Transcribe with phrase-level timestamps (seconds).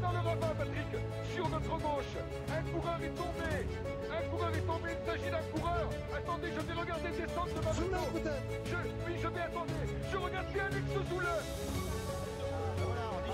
[0.00, 0.90] dans le ravin, Patrick
[1.34, 2.14] Sur notre gauche.
[2.50, 3.52] Un coureur est tombé.
[4.10, 5.88] Un coureur est tombé, il s'agit d'un coureur.
[6.16, 8.30] Attendez, je vais regarder descendre de ma moto.
[8.64, 8.76] Je,
[9.06, 9.74] Oui, je vais attendre.
[10.10, 11.28] Je regarde bien Alex Zoule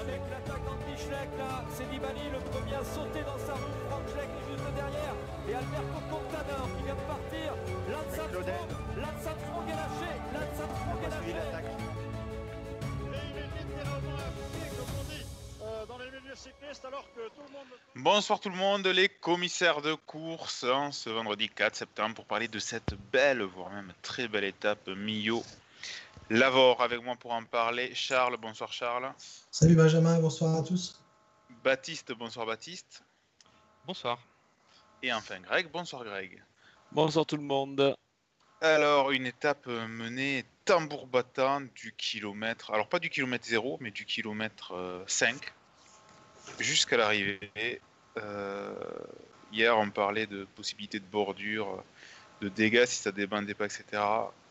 [0.01, 0.97] avec l'attaque d'Andy
[1.39, 3.77] là, c'est Nibali le premier à sauter dans sa roue.
[3.89, 5.15] Franck Schleck est juste derrière.
[5.49, 7.49] Et Alberto Contador qui vient de partir.
[7.91, 10.11] Lance Armstrong est lâché.
[10.33, 11.90] Lance Armstrong est lâché.
[17.97, 22.49] Bonsoir tout le monde, les commissaires de course, hein, ce vendredi 4 septembre pour parler
[22.49, 25.43] de cette belle, voire même très belle étape Millau.
[26.31, 27.95] Lavore avec moi pour en parler.
[27.95, 29.13] Charles, bonsoir Charles.
[29.51, 31.01] Salut Benjamin, bonsoir à tous.
[31.65, 33.03] Baptiste, bonsoir Baptiste.
[33.87, 34.19] Bonsoir.
[35.03, 36.43] Et enfin Greg, bonsoir Greg.
[36.93, 37.95] Bonsoir tout le monde.
[38.63, 44.05] Alors, une étape menée tambour battant du kilomètre, alors pas du kilomètre 0, mais du
[44.05, 45.53] kilomètre 5
[46.59, 47.81] jusqu'à l'arrivée.
[48.17, 48.75] Euh,
[49.53, 51.83] hier, on parlait de possibilités de bordure,
[52.41, 53.85] de dégâts si ça débandait pas, etc.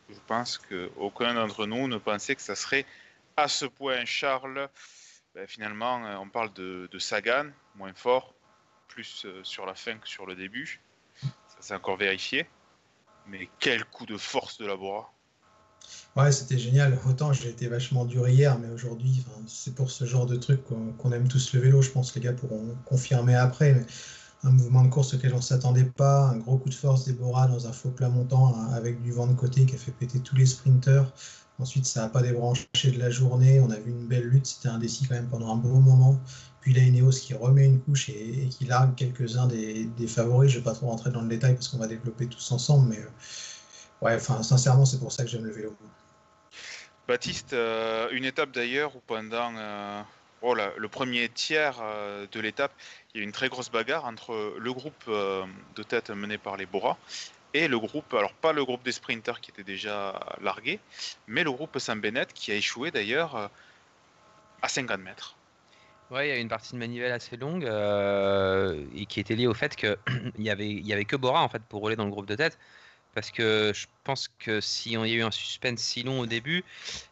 [0.09, 2.85] Je pense qu'aucun d'entre nous ne pensait que ça serait
[3.37, 4.05] à ce point.
[4.05, 4.69] Charles,
[5.35, 8.33] ben, finalement, euh, on parle de, Sagan, moins fort,
[8.87, 10.81] plus euh, sur la fin que sur le début.
[11.21, 12.47] Ça, c'est encore vérifié.
[13.27, 15.11] Mais quel coup de force de la Bora
[16.19, 16.99] Ouais, c'était génial.
[17.07, 21.11] Autant j'ai été vachement dur hier, mais aujourd'hui, c'est pour ce genre de truc qu'on
[21.13, 21.81] aime tous le vélo.
[21.81, 23.85] Je pense les gars pourront confirmer après.
[24.43, 27.13] un mouvement de course auquel on ne s'attendait pas, un gros coup de force des
[27.13, 29.91] Bora dans un faux plat montant hein, avec du vent de côté qui a fait
[29.91, 31.09] péter tous les sprinters.
[31.59, 33.59] Ensuite, ça n'a pas débranché de la journée.
[33.61, 34.47] On a vu une belle lutte.
[34.47, 36.19] C'était indécis quand même pendant un bon moment.
[36.61, 40.51] Puis là, Ineos qui remet une couche et, qui largue quelques-uns des, favoris.
[40.51, 42.89] Je ne vais pas trop rentrer dans le détail parce qu'on va développer tous ensemble.
[42.89, 45.75] Mais euh, ouais, enfin, sincèrement, c'est pour ça que j'aime le vélo.
[47.09, 50.01] Baptiste, euh, une étape d'ailleurs où pendant euh,
[50.41, 51.75] oh le premier tiers
[52.31, 52.71] de l'étape,
[53.13, 56.65] il y a une très grosse bagarre entre le groupe de tête mené par les
[56.65, 56.97] Bora
[57.53, 60.79] et le groupe, alors pas le groupe des sprinters qui était déjà largué,
[61.27, 63.47] mais le groupe Saint-Benet qui a échoué d'ailleurs euh,
[64.61, 65.35] à 50 mètres.
[66.11, 69.47] Ouais, il y a une partie de manivelle assez longue euh, et qui était liée
[69.47, 69.97] au fait qu'il
[70.37, 72.57] y avait, y avait que Bora en fait pour rouler dans le groupe de tête.
[73.15, 76.25] Parce que je pense que si on y a eu un suspense si long au
[76.25, 76.63] début,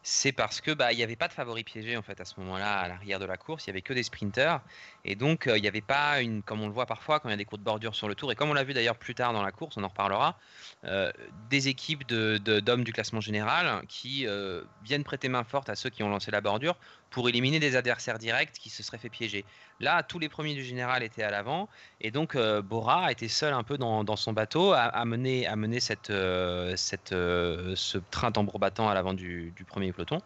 [0.03, 2.39] c'est parce que bah il n'y avait pas de favori piégé en fait à ce
[2.39, 4.61] moment-là à l'arrière de la course, il y avait que des sprinters
[5.05, 7.31] et donc euh, il n'y avait pas une comme on le voit parfois quand il
[7.31, 8.97] y a des coups de bordure sur le tour et comme on l'a vu d'ailleurs
[8.97, 10.39] plus tard dans la course, on en reparlera,
[10.85, 11.11] euh,
[11.49, 16.03] des équipes d'hommes du classement général qui euh, viennent prêter main forte à ceux qui
[16.03, 16.77] ont lancé la bordure
[17.09, 19.45] pour éliminer des adversaires directs qui se seraient fait piéger.
[19.79, 21.69] Là, tous les premiers du général étaient à l'avant
[22.01, 26.11] et donc Bora était seul un peu dans, son bateau à, mener, à mener cette,
[26.77, 30.19] cette, ce train tambour battant à l'avant du, premier peloton.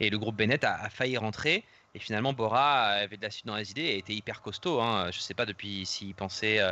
[0.00, 3.56] Et le groupe Bennett a failli rentrer et finalement, Bora avait de la suite dans
[3.56, 4.80] les idées et était hyper costaud.
[4.80, 5.10] Hein.
[5.10, 6.70] Je ne sais pas depuis s'il pensait euh,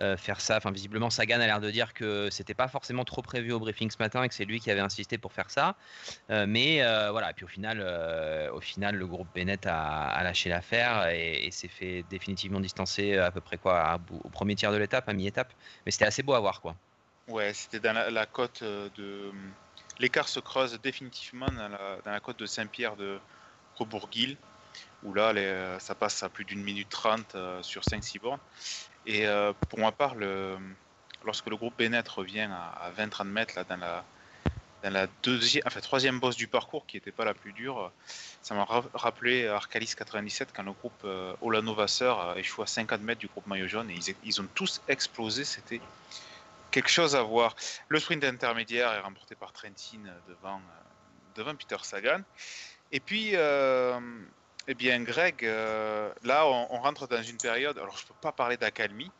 [0.00, 0.58] euh, faire ça.
[0.58, 3.90] Enfin, visiblement, Sagan a l'air de dire que c'était pas forcément trop prévu au briefing
[3.90, 5.76] ce matin et que c'est lui qui avait insisté pour faire ça.
[6.28, 7.30] Euh, mais voilà.
[7.30, 7.80] Et puis au final,
[8.52, 13.40] au final, le groupe Bennett a, lâché l'affaire et, s'est fait définitivement distancer à peu
[13.40, 15.52] près quoi au premier tiers de l'étape, à mi-étape.
[15.86, 16.76] Mais c'était assez beau à voir, quoi.
[17.30, 19.32] Ouais, c'était dans la, côte de.
[19.98, 23.18] L'écart se creuse définitivement dans la, dans la côte de Saint-Pierre de
[23.76, 24.36] Rebourguil
[25.02, 28.40] où là, euh, ça passe à plus d'une minute trente euh, sur 5-6 bornes.
[29.06, 30.14] Et euh, pour ma part,
[31.24, 36.36] lorsque le groupe Bennett revient à, 20-30 mètres là, dans la, deuxième, enfin, troisième bosse
[36.36, 37.92] du parcours, qui n'était pas la plus dure,
[38.42, 38.64] ça m'a
[38.94, 41.06] rappelé Arcalis 97 quand le groupe
[41.40, 44.48] Olano Vasseur a échoué à 50 mètres du groupe maillot jaune et ils, ils ont
[44.54, 45.44] tous explosé.
[45.44, 45.80] C'était
[46.70, 47.54] quelque chose à voir.
[47.88, 50.60] Le sprint intermédiaire est remporté par Trentin devant,
[51.34, 52.22] devant Peter Sagan.
[52.92, 53.34] Et puis,
[54.70, 57.76] eh bien, Greg, euh, là, on, rentre dans une période.
[57.78, 59.10] Alors, je ne peux pas parler d'accalmie,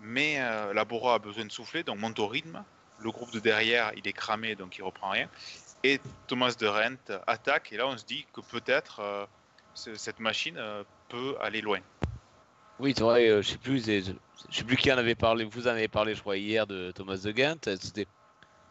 [0.00, 2.62] mais euh, la Bora a besoin de souffler, donc monte au rythme.
[2.98, 5.28] Le groupe de derrière, il est cramé, donc il reprend rien.
[5.82, 9.26] Et Thomas de Rent attaque, et là, on se dit que peut-être euh,
[9.74, 10.60] cette machine
[11.08, 11.80] peut aller loin.
[12.82, 15.44] Oui, c'est vrai, je sais plus, sais plus qui en avait parlé.
[15.44, 17.76] Vous en avez parlé, je crois, hier de Thomas de Ghent.
[17.80, 18.08] C'était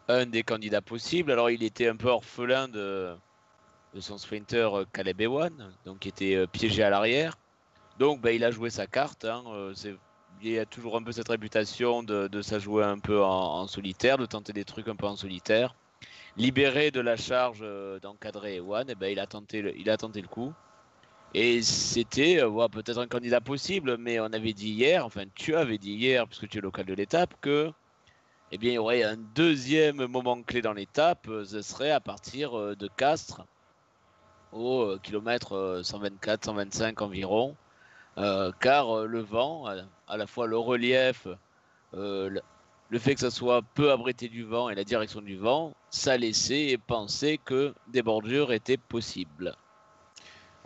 [0.09, 1.31] un des candidats possibles.
[1.31, 3.15] Alors, il était un peu orphelin de
[3.99, 7.37] son sprinter euh, Caleb Ewan, donc qui était euh, piégé à l'arrière.
[7.99, 9.23] Donc ben, il a joué sa carte.
[9.23, 9.73] Hein, euh,
[10.41, 14.17] il a toujours un peu cette réputation de, de ça jouer un peu en, solitaire,
[14.17, 15.73] de tenter des trucs un peu en solitaire.
[16.35, 17.63] Libéré de la charge
[18.01, 19.13] d'encadrer Ewan, eh ben, il,
[19.77, 20.53] il a tenté le coup.
[21.33, 22.41] Et c'était
[22.71, 26.49] peut-être un candidat possible, mais on avait dit hier, enfin tu avais dit hier, puisque
[26.49, 27.71] tu es local de l'étape, que
[28.51, 32.75] eh bien, il y aurait un deuxième moment clé dans l'étape, ce serait à partir
[32.75, 33.45] de Castres,
[34.51, 37.55] au kilomètre 124-125 environ,
[38.59, 39.67] car le vent,
[40.09, 41.27] à la fois le relief,
[41.93, 42.41] le
[42.99, 46.77] fait que ça soit peu abrité du vent et la direction du vent, ça laissait
[46.87, 49.55] penser que des bordures étaient possibles.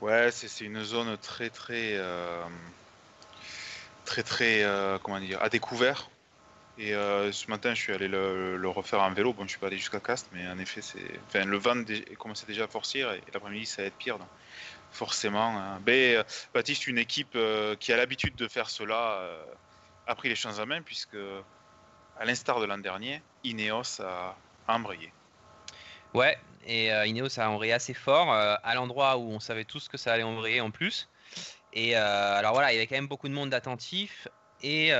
[0.01, 2.43] Ouais, c'est une zone très très euh,
[4.03, 6.09] très très euh, comment dire à découvert.
[6.77, 9.31] Et euh, ce matin, je suis allé le, refaire en vélo.
[9.31, 11.81] Bon, je suis pas allé jusqu'à Castres, mais en effet, c'est le vent
[12.19, 14.17] commençait déjà à forcir et, l'après-midi ça va être pire.
[14.19, 14.27] Donc
[14.91, 15.79] forcément, hein.
[15.81, 17.37] ben, Baptiste, une équipe
[17.79, 19.21] qui a l'habitude de faire cela,
[20.07, 21.17] a pris les choses en main puisque
[22.19, 24.35] à l'instar de l'an dernier, Ineos a
[24.67, 25.13] embrayé.
[26.15, 29.89] Ouais, et euh, Ineos a embrayé assez fort euh, à l'endroit où on savait tous
[29.89, 31.09] que ça allait embrayer en plus.
[31.73, 34.29] Et euh, alors voilà, il y avait quand même beaucoup de monde d'attentifs
[34.63, 34.91] et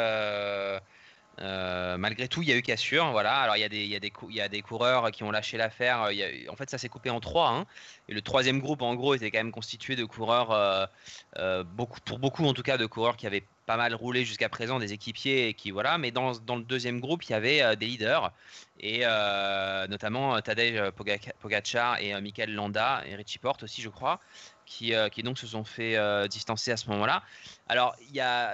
[1.40, 3.12] malgré tout, il y a eu cassure.
[3.12, 3.38] Voilà.
[3.38, 5.24] Alors, il y, a des, il, y a des, il y a des coureurs qui
[5.24, 6.10] ont lâché l'affaire.
[6.50, 7.48] En fait, ça s'est coupé en trois.
[7.48, 7.66] Hein.
[8.10, 10.90] Et le troisième groupe, en gros, était quand même constitué de coureurs,
[11.64, 14.80] beaucoup, pour beaucoup en tout cas, de coureurs qui avaient pas mal roulé jusqu'à présent,
[14.80, 15.98] des équipiers qui voilà.
[15.98, 18.32] Mais dans, dans, le deuxième groupe, il y avait euh, des leaders
[18.80, 20.92] et euh, notamment euh, Tadej
[21.40, 24.20] Pogacar et Michael Landa et Richie Porte aussi, je crois,
[24.66, 25.98] qui, qui donc se sont fait
[26.28, 27.24] distancer à ce moment-là.
[27.68, 27.96] Alors,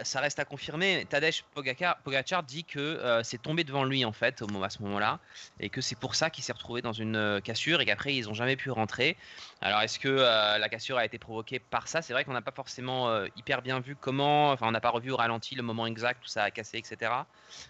[0.04, 1.06] ça reste à confirmer.
[1.10, 5.20] Tadej Pogacar, dit que c'est tombé devant lui en fait au, à ce moment-là
[5.60, 8.34] et que c'est pour ça qu'il s'est retrouvé dans une cassure et qu'après ils n'ont
[8.34, 9.18] jamais pu rentrer.
[9.62, 12.02] Alors, est-ce que la cassure a été provoquée par ça?
[12.02, 14.52] C'est vrai qu'on n'a pas forcément hyper bien vu comment.
[14.52, 17.12] Enfin, on n'a pas vu au ralenti le moment exact où ça a cassé, etc.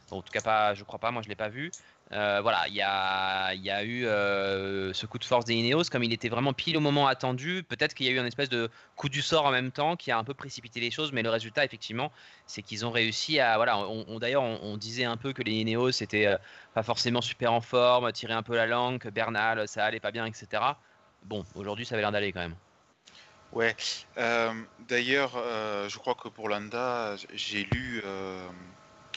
[0.09, 1.71] en tout cas, pas, je crois pas, moi je l'ai pas vu.
[2.13, 6.11] Euh, voilà, il y a, eu euh, ce coup de force des Ineos, comme il
[6.11, 7.63] était vraiment pile au moment attendu.
[7.63, 10.11] Peut-être qu'il y a eu un espèce de coup du sort en même temps qui
[10.11, 12.11] a un peu précipité les choses, mais le résultat, effectivement,
[12.47, 13.55] c'est qu'ils ont réussi à.
[13.55, 16.37] Voilà, on, d'ailleurs, on, disait un peu que les Ineos étaient euh,
[16.73, 20.11] pas forcément super en forme, tirer un peu la langue, que Bernal, ça allait pas
[20.11, 20.47] bien, etc.
[21.23, 22.55] Bon, aujourd'hui, ça avait l'air d'aller quand même.
[23.53, 23.75] Ouais.
[24.87, 25.31] D'ailleurs,
[25.87, 28.01] je crois que pour Landa, j'ai lu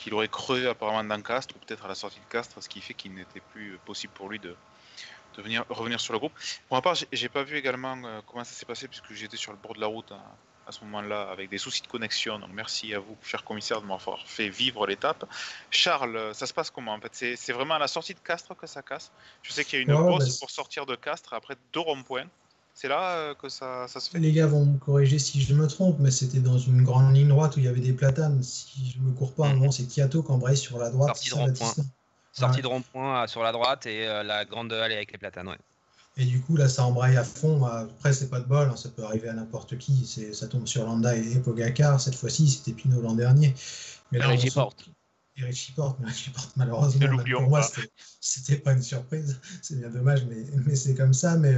[0.04, 2.82] qu'il aurait creux apparemment dans Castres, ou peut-être à la sortie de Castres, ce qui
[2.82, 4.54] fait qu'il n'était plus possible pour lui de,
[5.38, 6.34] venir, revenir sur le groupe.
[6.68, 7.96] Pour ma part, j'ai pas vu également
[8.26, 10.12] comment ça s'est passé, puisque j'étais sur le bord de la route
[10.66, 12.38] à, ce moment-là, avec des soucis de connexion.
[12.38, 15.24] Donc merci à vous, cher commissaire, de m'avoir fait vivre l'étape.
[15.70, 18.66] Charles, ça se passe comment En fait, c'est vraiment à la sortie de Castres que
[18.66, 19.10] ça casse?
[19.42, 22.28] Je sais qu'il y a une pause bah, pour sortir de Castres après deux ronds-points.
[22.74, 25.68] C'est là euh, que ça, se fait Les gars vont me corriger si je me
[25.68, 28.42] trompe, mais c'était dans une grande ligne droite où il y avait des platanes.
[28.42, 31.16] Si je me cours pas, un moment, c'est Kiato qui embraye sur la droite.
[31.16, 31.74] Sortie de rond-point.
[32.32, 35.48] Sortie de rond-point euh, sur la droite et euh, la grande allée avec les platanes,
[35.48, 35.58] ouais.
[36.16, 37.64] Et du coup, là, ça embraye à fond.
[37.64, 40.06] Après, c'est pas de bol, hein, ça peut arriver à n'importe qui.
[40.32, 42.00] Ça tombe sur Landa et, Pogacar.
[42.00, 43.52] Cette fois-ci, c'était Pinot l'an dernier.
[44.12, 44.88] Mais là, Richie Porte.
[45.36, 47.68] Et Richie Porte, mais Richie Porte, malheureusement, pour moi,
[48.20, 49.40] c'était pas une surprise.
[49.60, 51.36] C'est bien dommage, mais, mais c'est comme ça.
[51.36, 51.56] Mais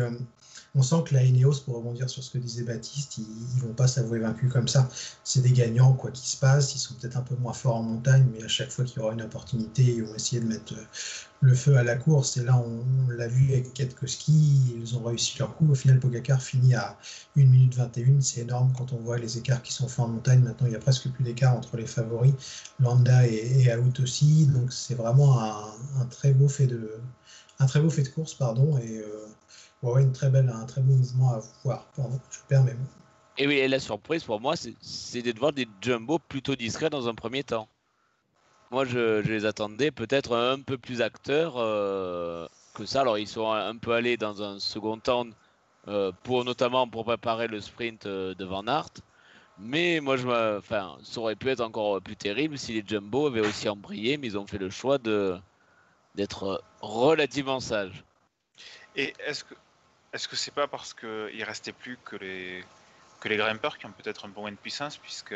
[0.77, 3.73] on sent que la Ineos, pour rebondir sur ce que disait Baptiste, ils, ne vont
[3.73, 4.89] pas s'avouer vaincus comme ça.
[5.25, 6.75] C'est des gagnants, quoi qu'il se passe.
[6.75, 9.03] Ils sont peut-être un peu moins forts en montagne, mais à chaque fois qu'il y
[9.03, 10.85] aura une opportunité, ils vont essayer de mettre euh,
[11.41, 12.37] le feu à la course.
[12.37, 15.71] Et là, on, l'a vu avec Ketkowski, ils ont réussi leur coup.
[15.71, 16.99] Au final, Pogacar finit à
[17.39, 18.21] 1 minute 21.
[18.21, 20.41] C'est énorme quand on voit les écarts qui sont faits en montagne.
[20.41, 22.35] Maintenant, il n'y a presque plus d'écart entre les favoris.
[22.81, 24.47] Landa et, out aussi.
[24.47, 27.01] Donc, c'est vraiment un, très beau fait de,
[28.15, 28.77] course, pardon.
[28.77, 29.27] Et euh,
[29.93, 31.87] ouais, une très belle, un très beau mouvement à voir.
[31.97, 32.77] Pardon, je permets.
[33.39, 37.09] Et oui, et la surprise pour moi, c'est de voir des jumbo plutôt discrets dans
[37.09, 37.69] un premier temps.
[38.71, 43.03] Moi, je, les attendais peut-être un peu plus acteurs euh, que ça.
[43.03, 45.27] Alors, ils sont un peu allés dans un second temps,
[45.89, 48.91] euh, pour notamment pour préparer le sprint euh, de Van Aert.
[49.59, 53.47] Mais moi, je enfin, ça aurait pu être encore plus terrible si les jumbo avaient
[53.47, 55.39] aussi embrayé, mais ils ont fait le choix de
[56.15, 58.05] d'être relativement sages.
[58.97, 59.55] Et est-ce que
[60.17, 62.65] est-ce que c'est pas parce qu'il restait plus que les,
[63.21, 65.35] que les grimpeurs qui ont peut-être un peu moins de puissance, puisque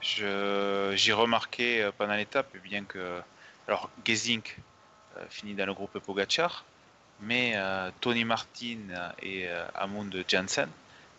[0.00, 3.20] j'ai remarqué euh, pendant l'étape, bien que.
[3.68, 4.58] Alors, Gezink
[5.16, 6.64] euh, finit dans le groupe Pogachar,
[7.20, 8.78] mais euh, Tony Martin
[9.22, 10.68] et Amund Janssen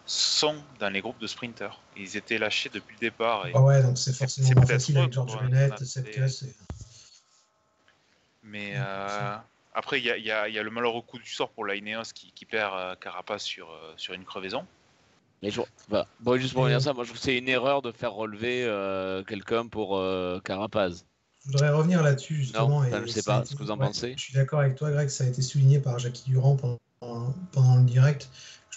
[0.07, 1.79] sont dans les groupes de sprinters.
[1.95, 3.45] Ils étaient lâchés depuis le départ.
[3.45, 6.45] Et ah ouais, donc c'est forcément facile avec George Bennett, cette caisse.
[8.43, 8.75] Mais.
[9.73, 12.95] Après, il y a, le malheureux coup du sort pour la Ineos qui, perd euh,
[12.95, 14.65] Carapace sur, euh, sur une crevaison.
[15.41, 17.81] Mais je, bah, bon, juste pour revenir ça, moi je trouve que c'est une erreur
[17.81, 19.99] de faire relever euh, quelqu'un pour
[20.43, 21.05] Carapace.
[21.45, 22.83] Je voudrais revenir là-dessus justement.
[22.83, 24.13] je ne sais pas ce que vous en pensez.
[24.15, 27.77] Je suis d'accord avec toi, Greg, ça a été souligné par Jackie Durand pendant, pendant
[27.77, 28.29] le direct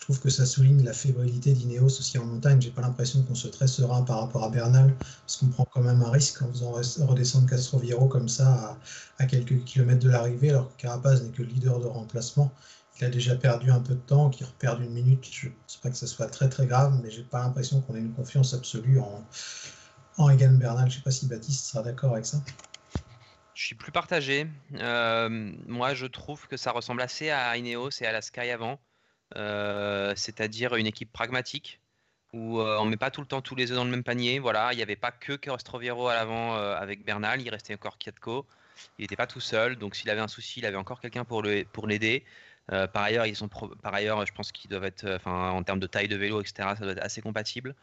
[0.04, 2.60] trouve que ça souligne la fébrilité d'Ineos aussi en montagne.
[2.60, 5.80] J'ai pas l'impression qu'on se très serein par rapport à Bernal, parce qu'on prend quand
[5.80, 8.76] même un risque en faisant redescendre Castroviero comme ça
[9.18, 12.52] à, quelques kilomètres de l'arrivée, alors que Carapaz n'est que le leader de remplacement.
[13.00, 15.26] il a déjà perdu un peu de temps, qu'il reperde une minute.
[15.30, 17.94] Je ne pense pas que ce soit très très grave, mais j'ai pas l'impression qu'on
[17.94, 19.00] ait une confiance absolue
[20.18, 20.90] en, Egan Bernal.
[20.90, 22.42] Je ne sais pas si Baptiste sera d'accord avec ça.
[23.54, 24.48] Je suis plus partagé.
[24.74, 28.78] Euh, moi, je trouve que ça ressemble assez à Ineos et à la Sky avant,
[29.34, 31.80] c'est-à-dire une équipe pragmatique
[32.32, 34.38] où euh, on met pas tout le temps tous les œufs dans le même panier.
[34.40, 38.44] Voilà, il n'y avait pas que Costroviero à l'avant avec Bernal, il restait encore Kiatko.
[38.98, 41.42] Il n'était pas tout seul, donc s'il avait un souci, il avait encore quelqu'un pour
[41.42, 42.24] l'aider.
[42.66, 46.80] Par ailleurs, je pense qu'ils doivent être, en termes de taille de vélo, etc., ça
[46.80, 47.74] doit être assez compatible.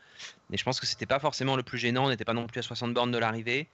[0.50, 2.06] Mais je pense que c'était pas forcément le plus gênant.
[2.06, 3.70] On n'était pas non plus à 60 bornes de l'arrivée.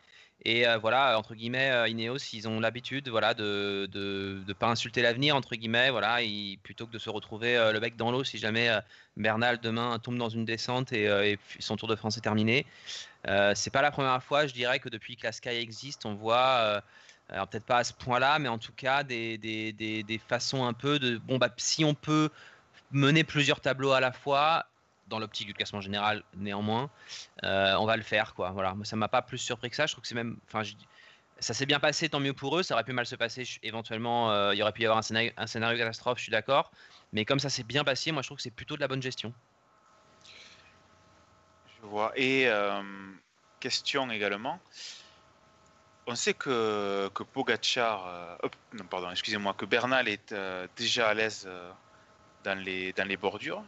[0.46, 5.02] Et euh, voilà, entre guillemets, euh, Ineos, ils ont l'habitude voilà, de ne pas insulter
[5.02, 6.20] l'avenir, entre guillemets, voilà,
[6.62, 8.70] plutôt que de se retrouver euh, le bec dans l'eau si jamais
[9.16, 12.66] Bernal demain tombe dans une descente et, son Tour de France est terminé.
[13.56, 16.82] c'est pas la première fois, je dirais, que depuis que la Sky existe, on voit,
[17.30, 20.74] peut-être pas à ce point-là, mais en tout cas des, des, des, des façons un
[20.74, 22.30] peu de, bon, bah, si on peut
[22.92, 24.68] mener plusieurs tableaux à la fois,
[25.08, 26.90] dans l'optique du classement général néanmoins,
[27.44, 28.52] euh, on va le faire quoi.
[28.52, 29.86] Voilà, ça m'a pas plus surpris que ça.
[29.86, 30.64] Je trouve que c'est même, enfin,
[31.40, 32.64] ça s'est bien passé, tant mieux pour eux.
[32.64, 33.44] Ça aurait pu mal se passer.
[33.64, 36.18] éventuellement, euh, il y aurait pu y avoir un scénario, un catastrophe.
[36.18, 36.72] Je suis d'accord,
[37.14, 39.02] mais comme ça s'est bien passé, moi je trouve que c'est plutôt de la bonne
[39.02, 39.34] gestion.
[41.82, 42.12] Je vois.
[42.16, 42.82] Et euh,
[43.60, 44.60] question également.
[46.10, 48.40] On sait que, que Pogacar,
[48.72, 50.34] non, pardon, excusez-moi, que Bernal est
[50.78, 51.50] déjà à l'aise
[52.46, 53.62] dans, les, dans les bordures.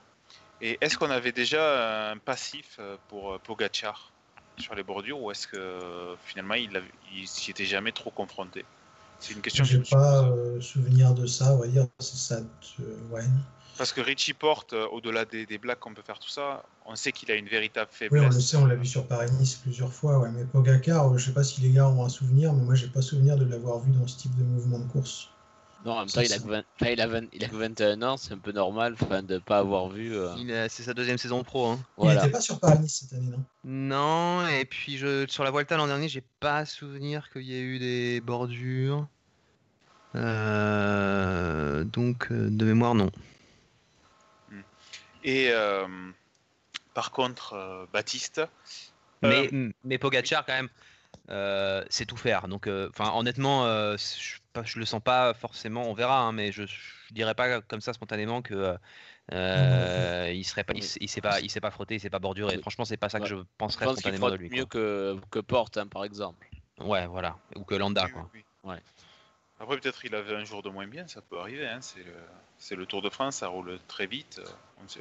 [0.62, 4.12] Et est-ce qu'on avait déjà un passif euh, pour euh, Pogachar
[4.58, 8.66] sur les bordures ou est-ce que finalement il ne s'y était jamais trop confronté?
[9.20, 9.64] C'est une question.
[9.64, 11.88] Je n'ai pas euh, souvenir de ça, on va dire.
[12.00, 12.40] Ça,
[13.10, 13.24] ouais.
[13.78, 17.32] Parce que Richie Porte, au-delà des, blagues qu'on peut faire tout ça, on sait qu'il
[17.32, 18.22] a une véritable faiblesse.
[18.22, 20.20] Oui, on le sait, on l'a vu sur Paris-Nice plusieurs fois.
[20.20, 20.30] Ouais.
[20.32, 22.88] Mais Pogacar, je ne sais pas si les gars ont un souvenir, mais moi j'ai
[22.88, 25.30] pas souvenir de l'avoir vu dans ce type de mouvement de course.
[25.86, 26.38] Non, en même temps, il a,
[27.32, 30.14] il, a 21 ans, c'est un peu normal de ne pas avoir vu.
[30.14, 30.68] Euh...
[30.68, 31.68] C'est sa deuxième saison pro.
[31.68, 31.80] Hein.
[32.00, 33.44] Il n'était pas sur Paris cette année, non?
[33.64, 37.62] Non, et puis je, sur la Vuelta l'an dernier, j'ai pas souvenir qu'il y ait
[37.62, 39.08] eu des bordures.
[40.16, 43.10] Euh, donc, euh, de mémoire, non.
[44.50, 44.62] Hmm.
[45.24, 45.88] Et euh,
[46.94, 48.42] par contre, Baptiste.
[49.22, 49.50] Mais,
[49.84, 52.50] mais Pogachar, quand même, c'est tout faire.
[52.50, 57.14] Donc, enfin, honnêtement, je je le sens pas forcément, on verra, hein, mais je, je,
[57.14, 58.78] dirais pas comme ça spontanément que
[59.32, 62.58] euh, il serait pas, il, s'est pas, il s'est pas frotté, il s'est pas borduré.
[62.60, 64.50] Franchement, c'est pas ça que je penserais spontanément de lui.
[64.50, 66.48] Mieux que, que Porte, hein, par exemple.
[66.80, 68.30] Ouais, voilà, ou que Landa, quoi.
[68.64, 68.80] Ouais.
[69.60, 71.68] Après, peut-être il avait un jour de moins bien, ça peut arriver.
[71.68, 71.80] Hein.
[72.58, 74.42] C'est le, Tour de France, ça roule très vite.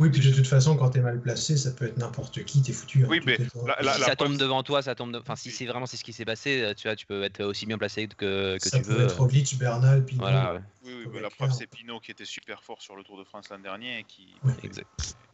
[0.00, 2.60] Oui, puis de toute façon, quand tu es mal placé, ça peut être n'importe qui,
[2.60, 3.04] t'es foutu.
[3.04, 5.14] Hein, oui, mais si ça tombe devant toi, ça tombe.
[5.14, 7.44] Enfin, si c'est vraiment c'est ce qui s'est passé, euh, tu vois, tu peux être
[7.44, 10.22] aussi bien placé que, que ça tu peut Être Roglic, Bernal, Pinot.
[10.22, 13.18] Voilà, Oui, oui mais la preuve, c'est Pinot qui était super fort sur le Tour
[13.18, 14.04] de France l'an dernier.
[14.08, 14.34] Qui...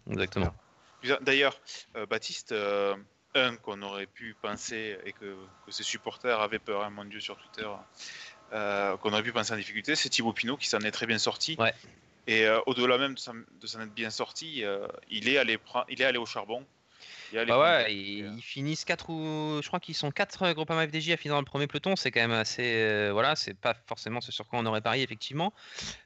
[0.08, 0.54] Exactement.
[1.22, 1.58] D'ailleurs,
[1.96, 2.52] euh, Baptiste.
[2.52, 2.94] Euh,
[3.34, 7.20] un qu'on aurait pu penser et que, que ses supporters avaient peur, hein, mon Dieu,
[7.20, 7.68] sur Twitter,
[8.54, 11.18] euh, qu'on aurait pu penser en difficulté, c'est Thibaut Pinot qui s'en est très bien
[11.18, 11.56] sorti.
[12.26, 15.58] Et euh, au-delà même de s'en être bien sorti, euh, il, est allé
[15.90, 16.64] il est allé au charbon.
[17.32, 21.34] Bah ouais, ils, finissent 4 ou je crois qu'ils sont 4 Groupama FDJ à finir
[21.34, 24.46] dans le premier peloton, c'est quand même assez euh, voilà, c'est pas forcément ce sur
[24.46, 25.52] quoi on aurait parié effectivement.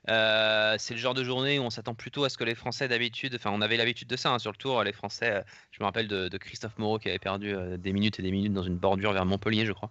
[0.09, 2.89] Euh, c'est le genre de journée où on s'attend plutôt à ce que les Français
[2.89, 5.81] d'habitude, enfin on avait l'habitude de ça hein, sur le tour, les Français, euh, je
[5.81, 8.77] me rappelle de, Christophe Moreau qui avait perdu des minutes et des minutes dans une
[8.77, 9.91] bordure vers Montpellier, je crois.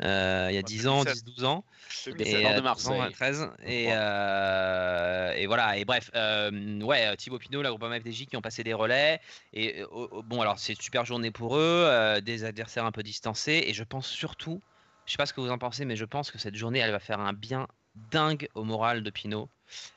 [0.00, 0.06] il
[0.54, 1.64] y a 10 ans, 10 12 ans.
[2.06, 3.00] Et, de Marseille.
[3.12, 8.64] 13 et, et voilà, et bref, ouais, Thibaut Pinot, la Groupama FDJ qui ont passé
[8.64, 9.20] des relais
[9.52, 9.84] et
[10.24, 13.64] bon alors c'est super journée pour eux, euh, des adversaires un peu distancés.
[13.66, 14.62] Et je pense surtout,
[15.06, 16.90] je sais pas ce que vous en pensez, mais je pense que cette journée, elle
[16.90, 17.68] va faire un bien
[18.10, 19.48] dingue au moral de Pinot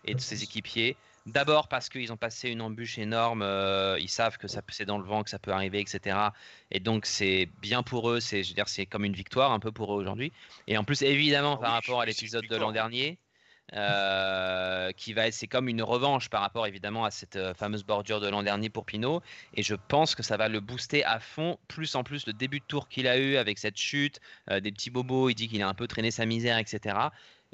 [0.05, 0.97] et de ses équipiers.
[1.25, 4.97] D'abord parce qu'ils ont passé une embûche énorme, euh, ils savent que ça c'est dans
[4.97, 6.17] le vent, que ça peut arriver, etc.
[6.71, 9.59] Et donc c'est bien pour eux, c'est je veux dire c'est comme une victoire un
[9.59, 10.31] peu pour eux aujourd'hui.
[10.67, 13.17] Et en plus évidemment ah par rapport à l'épisode de l'an dernier,
[13.73, 17.83] euh, qui va être, c'est comme une revanche par rapport évidemment à cette euh, fameuse
[17.83, 19.21] bordure de l'an dernier pour Pinot.
[19.55, 21.57] Et je pense que ça va le booster à fond.
[21.67, 24.71] Plus en plus, le début de tour qu'il a eu avec cette chute, euh, des
[24.71, 26.97] petits bobos, il dit qu'il a un peu traîné sa misère, etc.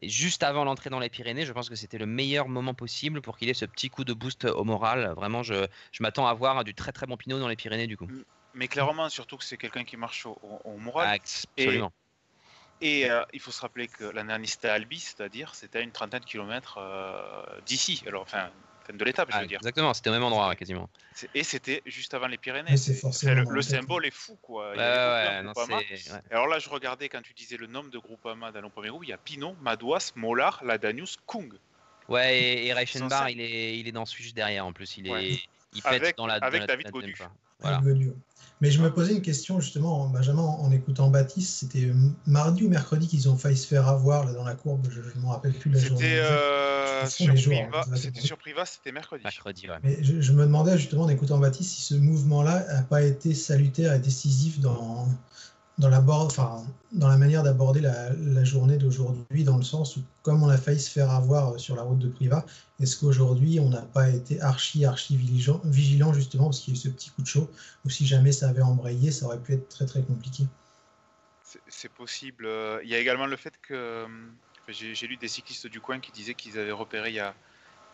[0.01, 3.21] Et juste avant l'entrée dans les Pyrénées, je pense que c'était le meilleur moment possible
[3.21, 5.13] pour qu'il ait ce petit coup de boost au moral.
[5.15, 7.97] Vraiment, je, je m'attends à voir du très très bon Pinot dans les Pyrénées du
[7.97, 8.07] coup.
[8.53, 11.07] Mais clairement, surtout que c'est quelqu'un qui marche au, moral.
[11.15, 11.87] Absolument.
[11.87, 12.02] Et
[12.83, 15.91] euh, il faut se rappeler que la dernière c'était à Albi, c'est-à-dire c'était à une
[15.91, 18.49] trentaine de kilomètres euh, d'ici, alors enfin,
[18.91, 19.59] de l'étape, je veux ah, dire.
[19.59, 20.89] Exactement, c'était au même endroit quasiment.
[21.33, 22.71] Et c'était juste avant les Pyrénées.
[22.71, 24.73] le, symbole est fou, quoi.
[24.73, 29.03] Alors là, je regardais quand tu disais le nombre de Groupama dans le premier groupe,
[29.05, 31.53] il y a Pinot, Madouas, Mollard, Ladanius, Kung.
[32.09, 34.97] Ouais, et, et Reichenbach, il est, il est dans ce juste derrière en plus.
[34.97, 35.39] Il, est,
[35.75, 36.39] il pète Avec- dans la.
[36.39, 37.15] dans avec la- David la- Godu.
[37.59, 37.81] Voilà.
[38.61, 41.91] Mais je me posais une question justement, Benjamin, en écoutant Baptiste, c'était
[42.25, 45.21] mardi ou mercredi qu'ils ont failli se faire avoir là, dans la courbe, je ne
[45.21, 46.01] me rappelle plus la journée.
[46.01, 47.05] C'était euh, hein,
[47.95, 49.23] c'était sur Priva, c'était mercredi.
[49.23, 49.75] Mercredi, ouais.
[49.83, 53.33] Mais je, je me demandais justement en écoutant Baptiste si ce mouvement-là n'a pas été
[53.33, 55.07] salutaire et décisif dans,
[55.77, 59.97] dans, la, bord- enfin, dans la manière d'aborder la, la journée d'aujourd'hui, dans le sens
[59.97, 62.45] où, comme on a failli se faire avoir sur la route de Priva,
[62.79, 66.79] est-ce qu'aujourd'hui on n'a pas été archi, archi vigilant, vigilant justement parce qu'il y a
[66.79, 67.49] eu ce petit coup de chaud,
[67.85, 70.45] ou si jamais ça avait embrayé, ça aurait pu être très très compliqué?
[71.69, 72.45] C'est- possible.
[72.47, 74.07] Euh, Il y a également le fait que euh,
[74.69, 77.33] j'ai lu des cyclistes du coin qui disaient qu'ils avaient repéré il y, a,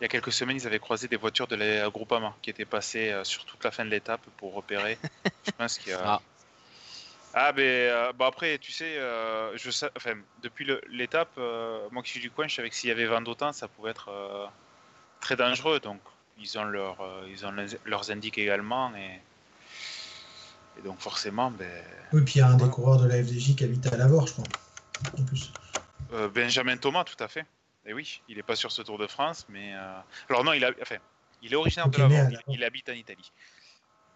[0.00, 2.64] il y a quelques semaines, ils avaient croisé des voitures de la Groupama qui étaient
[2.64, 4.98] passées euh, sur toute la fin de l'étape pour repérer.
[5.46, 6.00] je pense qu'il y a.
[6.04, 6.20] Ah.
[7.32, 12.02] Ah, ben euh, bon après, tu sais, euh, je sais, enfin, depuis l'étape, euh, moi
[12.02, 14.08] qui suis du coin, je savais que s'il y avait vent d'autant, ça pouvait être
[14.08, 14.46] euh,
[15.20, 15.78] très dangereux.
[15.78, 16.00] Donc,
[16.38, 16.96] ils ont, leur,
[17.28, 17.52] ils ont
[17.84, 18.92] leurs- indices également.
[18.96, 19.20] Et,
[20.78, 23.54] et donc, forcément, ben, Oui, puis il y a un des coureurs de la FDJ
[23.54, 24.44] qui habite à Lavore, je crois.
[25.18, 25.52] En plus.
[26.34, 27.46] Benjamin Thomas, tout à fait.
[27.86, 29.72] Et oui, il n'est pas sur ce Tour de France, mais
[30.28, 30.96] alors non, il a, enfin,
[31.42, 33.30] il est originaire de Lavore, il, il habite en Italie.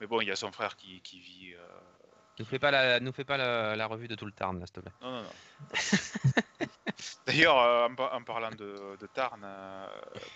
[0.00, 1.54] Mais bon, il y a son frère qui, qui vit.
[2.40, 4.58] Euh, Nous fais pas la, nous fais pas la, la revue de tout le Tarn,
[4.58, 4.92] là, s'il te plaît.
[5.00, 5.30] Non, non, non.
[7.26, 9.86] D'ailleurs, euh, en, par- en parlant de, de Tarn, euh,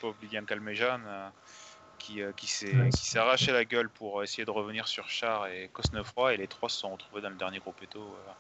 [0.00, 1.28] pauvre Lilian Calmejean, euh,
[1.98, 5.46] qui, euh, qui s'est Ouais, qui arraché la gueule pour essayer de revenir sur Char
[5.48, 8.16] et Cosnefroy, et les trois se sont retrouvés dans le dernier gros péto.
[8.16, 8.32] euh,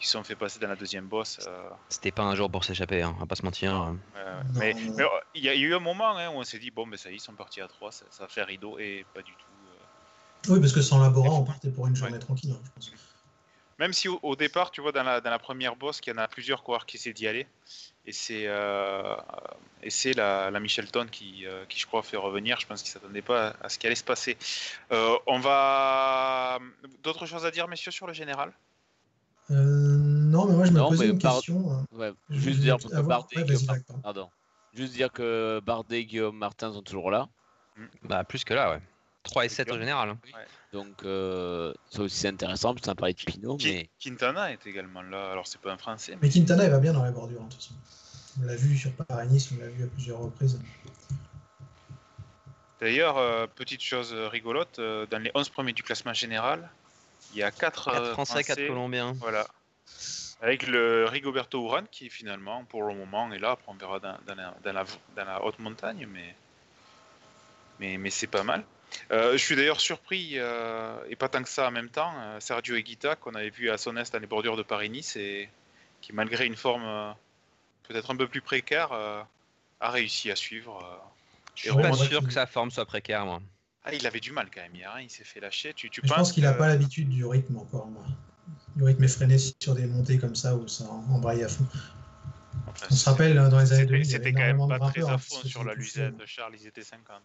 [0.00, 1.40] ils se sont fait passer dans la deuxième bosse.
[1.46, 3.94] euh, C'était pas un jour pour s'échapper, hein, on va pas se mentir.
[4.14, 4.20] Ouais,
[4.54, 6.86] mais mais, euh, il y a eu un moment hein, où on s'est dit bon,
[6.86, 9.22] ben ça y est, ils sont partis à 3, ça, ça faire rideau et pas
[9.22, 9.49] du tout.
[10.48, 12.92] Oui, parce que sans Labora, on partait pour une journée tranquille, hein, je pense.
[13.78, 16.16] Même si au, au départ, tu vois, dans la, dans la première bosse, qu'il y
[16.16, 17.46] en a plusieurs coureurs qui essaient d'y aller,
[18.06, 19.16] et c'est euh,
[20.16, 22.60] la, la Michelton qui, euh, qui, je crois, fait revenir.
[22.60, 24.36] Je pense qu'ils s'attendaient pas à ce qui allait se passer.
[24.92, 26.58] Euh, on va
[27.02, 28.52] d'autres choses à dire, messieurs, sur le général?
[29.50, 31.72] Euh, non, mais moi je me Non, posais mais une par- question.
[31.72, 31.84] hein.
[31.92, 34.00] Ouais, Je juste dire que Bardet ouais, Guillaume pardon.
[34.02, 34.30] Pardon.
[34.74, 37.28] Juste dire que Bardet et Guillaume Martin sont toujours là.
[38.02, 38.80] Bah, plus que là, ouais.
[39.22, 40.10] 3 et 7 au général.
[40.10, 40.18] hein.
[40.72, 44.52] Donc, euh, ça aussi c'est intéressant, parce qu'on a parlé de Pinot, Qui- mais Quintana
[44.52, 45.32] est également là.
[45.32, 47.46] Alors, c'est pas un Français, mais Mais Quintana, il va bien dans la bordure, hein,
[47.46, 47.74] de toute façon.
[48.40, 50.58] On l'a vu sur Paris-Nice, on l'a vu à plusieurs reprises.
[52.80, 56.70] D'ailleurs, euh, petite chose rigolote, euh, dans les 11 premiers du classement général,
[57.32, 59.12] il y a 4 4 Français, 4 Colombiens.
[59.20, 59.46] Voilà.
[60.40, 63.50] Avec le Rigoberto Urán qui finalement, pour le moment, est là.
[63.50, 64.84] Après, on verra dans, dans la, dans la-
[65.16, 66.34] dans la haute montagne, mais,
[67.78, 68.64] mais, mais c'est pas mal.
[69.12, 72.40] Euh, je suis d'ailleurs surpris, euh, et pas tant que ça en même temps, euh,
[72.40, 75.48] Sergio Higuita, qu'on avait vu à Sonest dans les bordures de Paris-Nice, et
[76.00, 77.10] qui, malgré une forme euh,
[77.88, 79.22] peut-être un peu plus précaire, euh,
[79.80, 80.78] a réussi à suivre.
[80.84, 81.08] euh,
[81.54, 83.40] Je suis pas sûr que sa forme soit précaire, moi.
[83.84, 85.72] Ah, il avait du mal quand même hier, hein, il s'est fait lâcher.
[85.74, 87.86] Tu, je penses pense qu'il n'a que- pas l'habitude du rythme encore.
[87.86, 88.04] moi.
[88.76, 91.66] Du rythme effréné sur des montées comme ça où ça embraye à fond.
[92.68, 94.78] Enfin, On se rappelle, dans les années C'était 2000, il y c'était quand même pas
[94.90, 95.74] très à hein, qui fond sur la.
[95.74, 97.16] Luzette de Charles, ils étaient 50.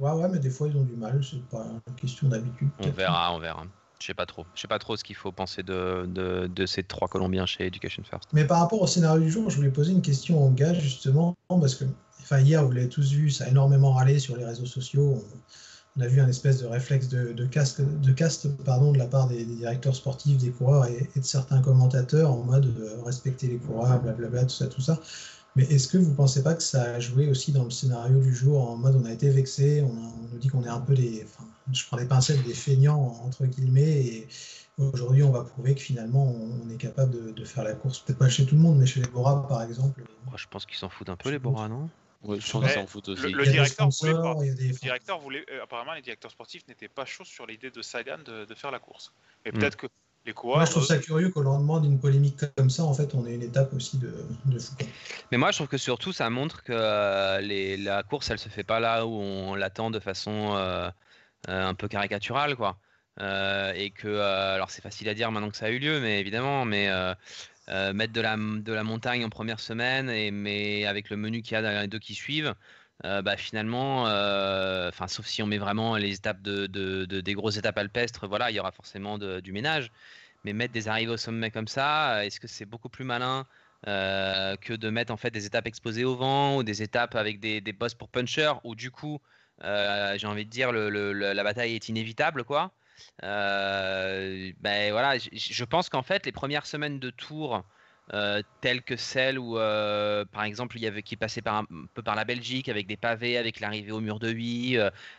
[0.00, 2.68] Ouais, ouais, mais des fois ils ont du mal, c'est pas une question d'habitude.
[2.80, 3.64] On verra, on verra.
[4.00, 4.46] Je sais pas trop.
[4.54, 7.66] Je sais pas trop ce qu'il faut penser de, de, de ces trois Colombiens chez
[7.66, 8.30] Education First.
[8.32, 11.36] Mais par rapport au scénario du jour, je voulais poser une question au gars justement,
[11.48, 11.84] parce que
[12.22, 15.22] enfin, hier, vous l'avez tous vu, ça a énormément râlé sur les réseaux sociaux.
[15.22, 15.38] On,
[15.98, 19.06] on a vu un espèce de réflexe de, de, casque, de caste pardon, de la
[19.06, 23.02] part des, des directeurs sportifs, des coureurs et, et de certains commentateurs en mode euh,
[23.04, 24.98] respecter les coureurs, blablabla, tout ça, tout ça.
[25.56, 28.20] Mais est-ce que vous ne pensez pas que ça a joué aussi dans le scénario
[28.20, 30.94] du jour en mode on a été vexé, on, nous dit qu'on est un peu
[30.94, 34.28] des, enfin, je prends des pincettes, des feignants entre guillemets, et
[34.78, 38.18] aujourd'hui on va prouver que finalement on, est capable de, de faire la course, peut-être
[38.18, 40.04] pas chez tout le monde, mais chez les Bora par exemple.
[40.24, 41.90] Moi, je pense qu'ils s'en foutent un peu, les Bora, non?
[42.22, 43.32] Ouais, je pense s'en foutent aussi.
[43.32, 44.44] le- directeur voulait sponsors, pas.
[44.44, 47.24] il y a des- Le directeur voulait, euh, apparemment, les directeurs sportifs n'étaient pas chauds
[47.24, 49.12] sur l'idée de Sagan de, de faire la course.
[49.44, 49.58] Mais Hmm.
[49.58, 49.86] peut-être que
[50.26, 50.58] les coureurs.
[50.58, 53.26] Moi, je trouve ça eux, curieux qu'au lendemain d'une polémique comme ça, en fait, on
[53.26, 54.12] ait une étape aussi de,
[54.44, 54.74] de fou.
[55.32, 58.48] Mais moi, je trouve que surtout, ça montre que euh, les, la course, elle se
[58.48, 60.90] fait pas là où on l'attend de façon euh,
[61.48, 62.78] euh, un peu caricaturale, quoi.
[63.20, 66.00] Euh, et que, euh, alors c'est facile à dire maintenant que ça a eu lieu,
[66.00, 67.14] mais évidemment, mais euh,
[67.68, 71.42] euh, mettre de la, de la montagne en première semaine, et, mais avec le menu
[71.42, 72.54] qu'il y a dans les deux qui suivent,
[73.04, 77.20] euh, bah, finalement, euh, enfin, sauf si on met vraiment les étapes de, de- de-
[77.20, 79.90] des grosses étapes alpestres, voilà, il y aura forcément du ménage.
[80.44, 83.46] Mais mettre des arrivées au sommet comme ça, est-ce que c'est beaucoup plus malin
[83.88, 87.40] euh, que de mettre en fait des étapes exposées au vent ou des étapes avec
[87.40, 89.20] des, des bosses pour puncher où du coup,
[89.64, 92.72] euh, j'ai envie de dire, le- le- la bataille est inévitable, quoi.
[93.22, 97.64] Euh, ben voilà, je pense qu'en fait, les premières semaines de tour
[98.12, 101.66] euh, telles que celles où, euh, par exemple, il y avait qui passait par un
[101.94, 104.78] peu par la Belgique avec des pavés, avec l'arrivée au mur de Huy,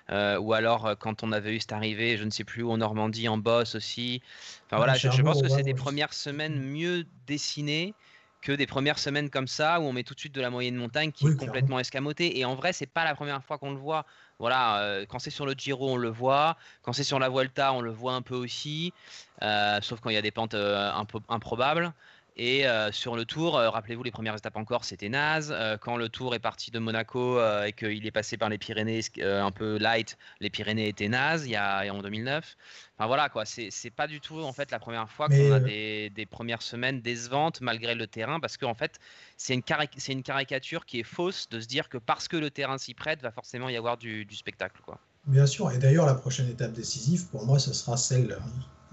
[0.09, 3.27] ou alors quand on avait eu cette arrivée, je ne sais plus où en Normandie,
[3.27, 4.21] en Bosse aussi.
[4.67, 7.93] Enfin voilà, je, pense que c'est des premières semaines mieux dessinées
[8.41, 10.75] que des premières semaines comme ça où on met tout de suite de la moyenne
[10.75, 12.39] montagne qui est complètement escamotée.
[12.39, 14.05] Et en vrai, c'est pas la première fois qu'on le voit.
[14.39, 16.57] Voilà, euh, quand c'est sur le Giro, on le voit.
[16.81, 18.91] Quand c'est sur la Vuelta, on le voit un peu aussi.
[19.43, 21.93] Euh, sauf quand il y a des pentes euh, un peu improbables.
[22.43, 25.53] Et euh, sur le tour, euh, rappelez-vous, les premières étapes encore, c'était naze.
[25.55, 29.01] Euh, quand le tour est parti de Monaco et qu'il est passé par les Pyrénées
[29.21, 32.57] un peu light, les Pyrénées étaient nazes il y a, en 2009.
[32.97, 33.43] Enfin voilà, quoi.
[33.45, 36.99] C'est pas du tout en fait la première fois qu'on a des, des, premières semaines
[36.99, 38.97] décevantes malgré le terrain, parce qu'en fait,
[39.37, 39.61] c'est une,
[40.09, 43.21] une, caricature qui est fausse de se dire que parce que le terrain s'y prête,
[43.21, 44.97] va forcément y avoir du, du spectacle, quoi.
[45.27, 48.39] Bien sûr, et d'ailleurs, la prochaine étape décisive, pour moi, ce sera celle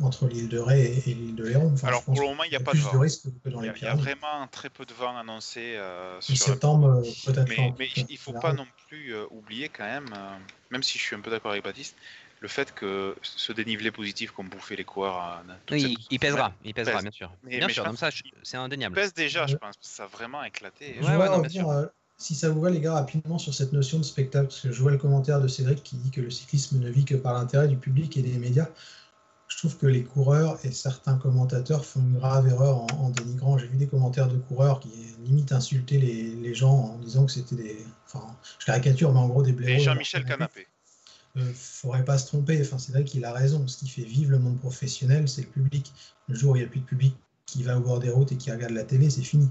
[0.03, 1.75] entre l'île de Ré et, l'île de Léron.
[1.83, 3.03] Alors pour le moment, il n'y a pas de vent.
[3.03, 5.77] il y a, vraiment très peu de vent annoncé.
[5.77, 7.49] Euh, sur septembre, euh, peut-être.
[7.49, 10.37] Mais, mais il ne faut pas non plus euh, oublier quand même, euh,
[10.71, 11.97] même si je suis un peu d'accord avec Baptiste,
[12.41, 15.43] le fait que ce dénivelé positif qu'on bouffait les coureurs.
[15.71, 17.33] oui, il pèsera, il pèsera, bien sûr.
[17.43, 18.11] bien sûr, comme ça,
[18.43, 18.97] c'est indéniable.
[18.97, 20.97] Il pèse déjà, je pense, ça a vraiment éclaté.
[21.01, 23.99] Je ouais, non, bien sûr si ça vous va, les gars, rapidement sur cette notion
[23.99, 26.81] de spectacle, parce que je vois le commentaire de Cédric qui dit que le cyclisme
[26.81, 28.67] ne vit que par l'intérêt du public et des médias
[29.59, 33.59] trouve que les coureurs et certains commentateurs font une grave erreur en, dénigrant.
[33.59, 34.90] J'ai vu des commentaires de coureurs qui
[35.25, 37.85] limite insultaient les, gens en disant que c'était des.
[38.07, 38.25] Enfin,
[38.59, 39.81] je caricature, mais en gros des blaireaux.
[39.81, 40.66] Et Jean-Michel Canapé.
[41.37, 42.61] Il euh, faudrait pas se tromper.
[42.61, 43.66] Enfin, c'est vrai qu'il a raison.
[43.68, 45.92] Ce qui fait vivre le monde professionnel, c'est le public.
[46.29, 47.14] Le jour où il n'y a plus de public
[47.47, 49.49] qui va au bord des routes et qui regarde la télé, c'est fini.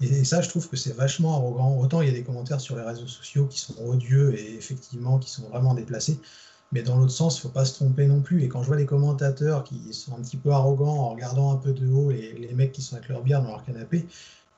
[0.00, 1.76] Et, ça, je trouve que c'est vachement arrogant.
[1.76, 5.18] Autant il y a des commentaires sur les réseaux sociaux qui sont odieux et effectivement
[5.18, 6.18] qui sont vraiment déplacés.
[6.72, 8.42] Mais dans l'autre sens, il ne faut pas se tromper non plus.
[8.42, 11.56] Et quand je vois les commentateurs qui sont un petit peu arrogants en regardant un
[11.56, 14.06] peu de haut les, les mecs qui sont avec leur bière dans leur canapé,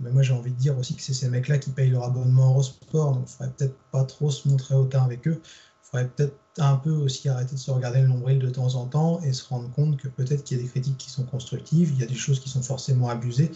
[0.00, 2.50] mais moi j'ai envie de dire aussi que c'est ces mecs-là qui payent leur abonnement
[2.50, 5.40] Eurosport, donc il ne faudrait peut-être pas trop se montrer hautain avec eux.
[5.44, 8.86] Il faudrait peut-être un peu aussi arrêter de se regarder le nombril de temps en
[8.86, 11.90] temps et se rendre compte que peut-être qu'il y a des critiques qui sont constructives,
[11.92, 13.52] il y a des choses qui sont forcément abusées,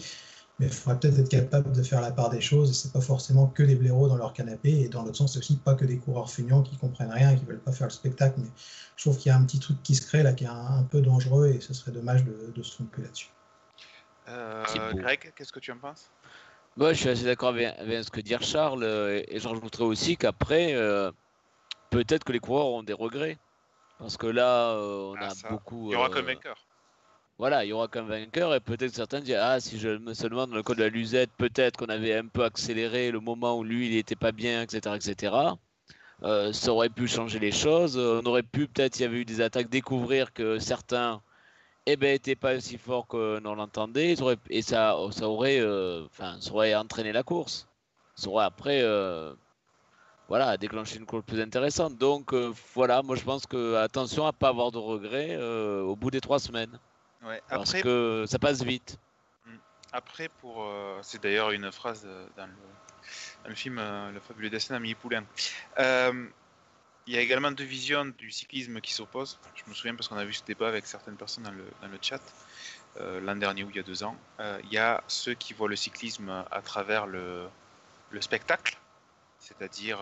[0.59, 3.01] mais il faudrait peut-être être capable de faire la part des choses, et c'est pas
[3.01, 5.83] forcément que des blaireaux dans leur canapé, et dans l'autre sens, c'est aussi pas que
[5.83, 8.49] des coureurs feignants qui comprennent rien et qui veulent pas faire le spectacle, mais
[8.95, 10.83] je trouve qu'il y a un petit truc qui se crée là, qui est un,
[10.89, 13.29] peu dangereux, et ce serait dommage de, se tromper là-dessus.
[14.29, 16.09] Euh, Greg, qu'est-ce que tu en penses?
[16.77, 20.15] Moi, je suis assez d'accord avec, ce que dit Charles, euh, et je rajouterais aussi
[20.15, 21.11] qu'après, euh,
[21.89, 23.37] peut-être que les coureurs ont des regrets,
[23.99, 25.89] parce que là, on ah, a beaucoup...
[25.89, 26.57] Il y aura que vainqueur
[27.37, 30.51] voilà, il y aura qu'un vainqueur et peut-être certains disent Ah, si je me demande
[30.51, 33.63] dans le code de la Luzette, peut-être qu'on avait un peu accéléré le moment où
[33.63, 34.95] lui il n'était pas bien, etc.
[34.95, 35.35] etc.
[36.23, 37.97] Euh, ça aurait pu changer les choses.
[37.97, 41.21] On aurait pu, peut-être, il y avait eu des attaques, découvrir que certains
[41.87, 44.15] eh ben, n'étaient pas aussi forts que l'on l'entendait
[44.49, 47.67] et ça, ça, aurait, euh, ça aurait entraîné la course.
[48.15, 49.33] Ça aurait après euh,
[50.29, 51.97] voilà, déclenché une course plus intéressante.
[51.97, 52.33] Donc
[52.75, 56.21] voilà, moi je pense que attention à ne pas avoir de regrets au bout des
[56.21, 56.79] trois semaines.
[57.25, 58.99] Ouais, après, parce que ça passe vite.
[59.45, 59.57] Hmm.
[59.91, 62.47] Après, pour, euh, c'est d'ailleurs une phrase euh, dans
[63.47, 65.25] le, film euh, Le fabuleux destin d'Amélie Poulain.
[67.07, 69.39] Il y a également deux visions du cyclisme qui s'opposent.
[69.53, 71.87] Je me souviens parce qu'on a vu ce débat avec certaines personnes dans le, dans
[71.87, 72.21] le chat
[72.97, 74.17] l'an dernier ou il y a deux ans.
[74.39, 77.47] Il y a ceux qui voient le cyclisme à travers le,
[78.09, 78.79] le spectacle,
[79.37, 79.99] c'est-à-dire,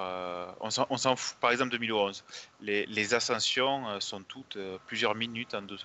[0.61, 2.23] on s'en fout, par exemple 2011,
[2.61, 4.57] les, les ascensions sont toutes
[4.87, 5.79] plusieurs minutes en deux,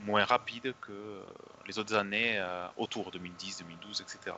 [0.00, 1.22] moins rapide que euh,
[1.66, 4.36] les autres années euh, autour 2010, 2012, etc.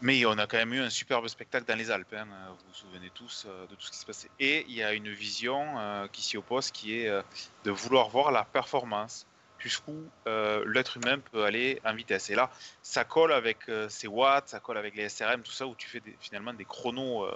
[0.00, 2.74] Mais on a quand même eu un superbe spectacle dans les Alpes, hein, vous vous
[2.74, 4.30] souvenez tous euh, de tout ce qui se passait.
[4.40, 7.22] Et il y a une vision qui s'y oppose, qui est
[7.64, 9.26] de vouloir voir la performance,
[9.58, 12.30] jusqu'où l'être humain peut aller en vitesse.
[12.30, 12.50] Et là,
[12.82, 16.02] ça colle avec ces watts, ça colle avec les SRM, tout ça, où tu fais
[16.18, 17.28] finalement des chronos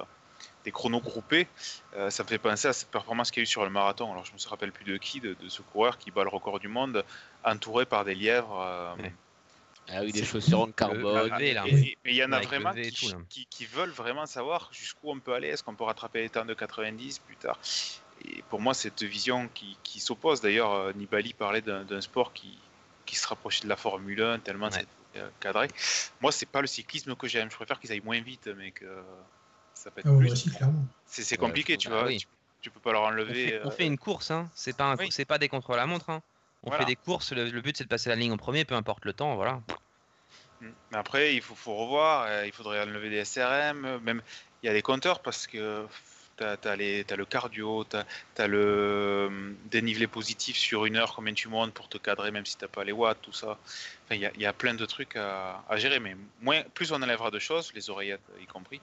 [0.66, 1.46] des chronos groupés.
[1.94, 4.11] Euh, ça me fait penser à cette performance qu'il y a eu sur le marathon.
[4.11, 6.59] Alors je ne me rappelle plus de qui, de, ce coureur qui bat le record
[6.59, 7.05] du monde,
[7.44, 8.61] entouré par des lièvres.
[8.61, 9.09] Euh,
[9.88, 11.31] ah oui, des chaussures en carbone.
[11.38, 11.55] mais
[12.05, 12.72] il y en a vraiment
[13.29, 15.48] qui, veulent vraiment savoir jusqu'où on peut aller.
[15.48, 17.59] Est-ce qu'on peut rattraper les temps de 90 plus tard?
[18.24, 20.40] Et pour moi, cette vision qui, s'oppose.
[20.40, 22.59] D'ailleurs, euh, Nibali parlait d'un sport qui,
[23.05, 24.87] qui se rapprochait de la Formule 1 tellement c'est
[25.40, 25.68] cadré.
[26.20, 27.50] Moi, c'est pas le cyclisme que j'aime.
[27.50, 28.85] Je préfère qu'ils aillent moins vite, mais que
[29.85, 29.91] ah
[31.07, 32.09] c'est compliqué, tu vois.
[32.61, 33.61] Tu, peux pas leur enlever.
[33.65, 34.51] On fait, euh, une course, hein.
[34.55, 36.11] C'est pas, c'est pas des contre la montre.
[36.11, 36.23] Hein.
[36.65, 37.33] On fait des courses.
[37.33, 39.37] Le, but, c'est de passer la ligne en premier, peu importe le temps.
[39.37, 39.61] Voilà.
[40.61, 40.71] Hmm.
[40.91, 42.27] Mais après, il faut, faut revoir.
[42.29, 44.01] Euh, il faudrait enlever des SRM.
[44.03, 44.23] Même,
[44.62, 45.87] il y a des compteurs parce que
[46.37, 46.77] tu as,
[47.17, 47.97] le cardio, tu
[48.43, 52.57] as, le dénivelé positif sur une heure, combien tu montes pour te cadrer, même si
[52.57, 53.59] tu n'as pas les watts, tout ça.
[54.11, 57.73] Il y, a plein de trucs à, gérer, mais moins, plus on enlèvera de choses,
[57.75, 58.81] les oreillettes y compris,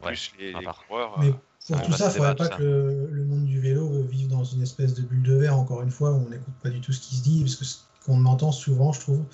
[0.00, 0.52] plus les,
[0.86, 1.18] coureurs.
[1.18, 1.32] Mais
[1.66, 2.62] pour tout ça, il ne faudrait pas que
[3.10, 6.12] le, monde du vélo vive dans une espèce de bulle de verre, encore une fois,
[6.12, 8.52] où on n'écoute pas du tout ce qui se dit, parce que ce qu'on entend
[8.52, 9.24] souvent, je trouve,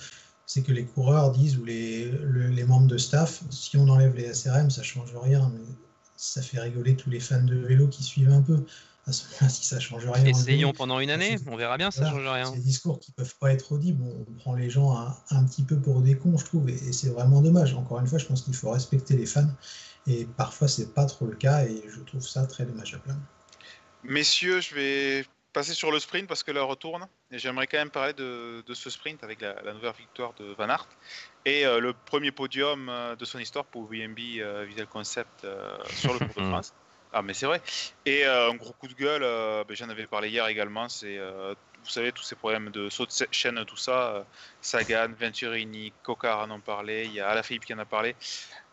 [0.45, 4.33] c'est que les coureurs disent, ou les, les, membres de staff, si on enlève les
[4.33, 5.51] SRM, ça change rien.
[5.53, 5.61] Mais
[6.17, 8.65] ça fait rigoler tous les fans de vélo qui suivent un peu.
[9.07, 10.25] À ce moment si ça change rien.
[10.25, 12.51] Essayons pendant une année, on verra bien, ça change rien.
[12.51, 14.03] Des discours qui peuvent pas être audibles.
[14.03, 14.97] On prend les gens
[15.29, 17.75] un, petit peu pour des cons, je trouve, et, c'est vraiment dommage.
[17.75, 19.49] Encore une fois, je pense qu'il faut respecter les fans,
[20.07, 23.15] et parfois c'est pas trop le cas, et je trouve ça très dommageable.
[24.03, 27.07] Messieurs, je vais passer sur le sprint parce que là retourne.
[27.31, 30.87] Et j'aimerais quand même parler de, ce sprint avec la, nouvelle victoire de Van Aert
[31.45, 35.47] et euh, le premier podium euh, de son histoire pour VMB euh, Visual Concept
[35.91, 36.73] sur le Tour de France.
[37.17, 37.61] Ah, mais c'est vrai.
[38.05, 39.21] Et un gros coup de gueule,
[39.67, 40.89] ben, j'en avais parlé hier également.
[40.89, 44.25] C'est, vous savez, tous ces problèmes de saut de chaîne, tout ça.
[44.61, 47.05] Sagan, Venturini, Cocard en ont parlé.
[47.05, 48.15] Il y a Alaphilippe qui en a parlé.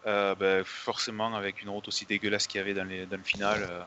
[0.04, 3.86] Ben, forcément, avec une route aussi dégueulasse qu'il y avait dans, dans le final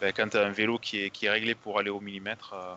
[0.00, 2.54] ben, quand tu as un vélo qui est, qui est réglé pour aller au millimètre,
[2.54, 2.74] euh,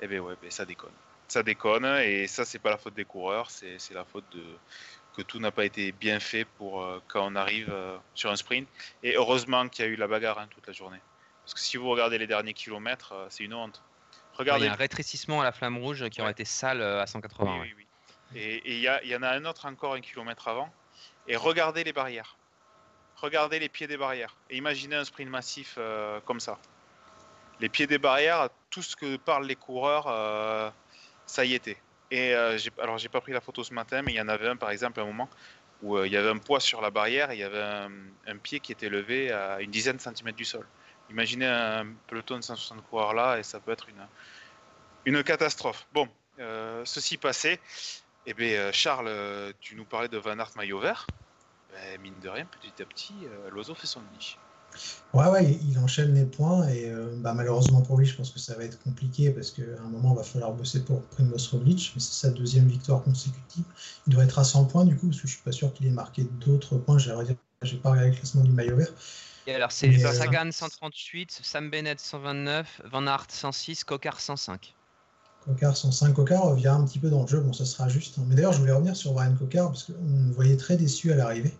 [0.00, 0.92] eh ben ouais, ça déconne.
[1.26, 4.44] Ça déconne, et ça, c'est pas la faute des coureurs, c'est la faute de
[5.16, 8.36] que tout n'a pas été bien fait pour euh, quand on arrive euh, sur un
[8.36, 8.68] sprint.
[9.02, 11.00] Et heureusement qu'il y a eu la bagarre hein, toute la journée.
[11.42, 13.82] Parce que si vous regardez les derniers kilomètres, c'est une honte.
[14.34, 14.64] Regardez.
[14.64, 17.60] Il y a un rétrécissement à la flamme rouge qui aurait été sale à 180.
[17.60, 17.86] Oui, oui, oui.
[18.34, 20.72] Et il y, y, en a un autre encore un kilomètre avant.
[21.28, 22.36] Et regardez les barrières
[23.24, 26.58] regardez les pieds des barrières et imaginez un sprint massif euh, comme ça.
[27.60, 30.70] Les pieds des barrières, tout ce que parlent les coureurs, euh,
[31.26, 31.76] ça y était.
[32.10, 34.48] Et euh, alors j'ai pas pris la photo ce matin, mais il y en avait
[34.48, 35.28] un par exemple à un moment
[35.82, 37.88] où il y avait un poids sur la barrière et il y avait
[38.26, 40.66] un, pied qui était levé à une dizaine de centimètres du sol.
[41.10, 44.06] Imaginez un peloton de 160 coureurs là et ça peut être une,
[45.04, 45.86] une catastrophe.
[45.92, 46.08] Bon,
[46.84, 47.60] ceci passé,
[48.24, 49.12] eh bien, Charles,
[49.60, 51.06] tu nous parlais de Van Aert maillot vert.
[51.74, 54.36] Ben, mine de rien, petit à petit, euh, l'oiseau fait son nid.
[55.12, 58.38] Ouais, ouais, il enchaîne les points et euh, bah, malheureusement pour lui, je pense que
[58.38, 61.92] ça va être compliqué parce qu'à un moment, il va falloir bosser pour Primoz Roglic,
[61.94, 63.64] mais c'est sa deuxième victoire consécutive.
[64.06, 65.86] Il doit être à 100 points du coup, parce que je suis pas sûr qu'il
[65.86, 66.98] ait marqué d'autres points.
[66.98, 68.92] J'ai pas regardé le classement du maillot vert.
[69.46, 74.74] Et alors, c'est Sagan 138, Sam Bennett 129, Van Aert 106, Cocard 105.
[75.44, 78.18] Cocard 105, Cocard revient un petit peu dans le jeu, bon ça sera juste.
[78.18, 78.24] Hein.
[78.28, 81.16] Mais d'ailleurs je voulais revenir sur Brian Cocard parce qu'on le voyait très déçu à
[81.16, 81.54] l'arrivée.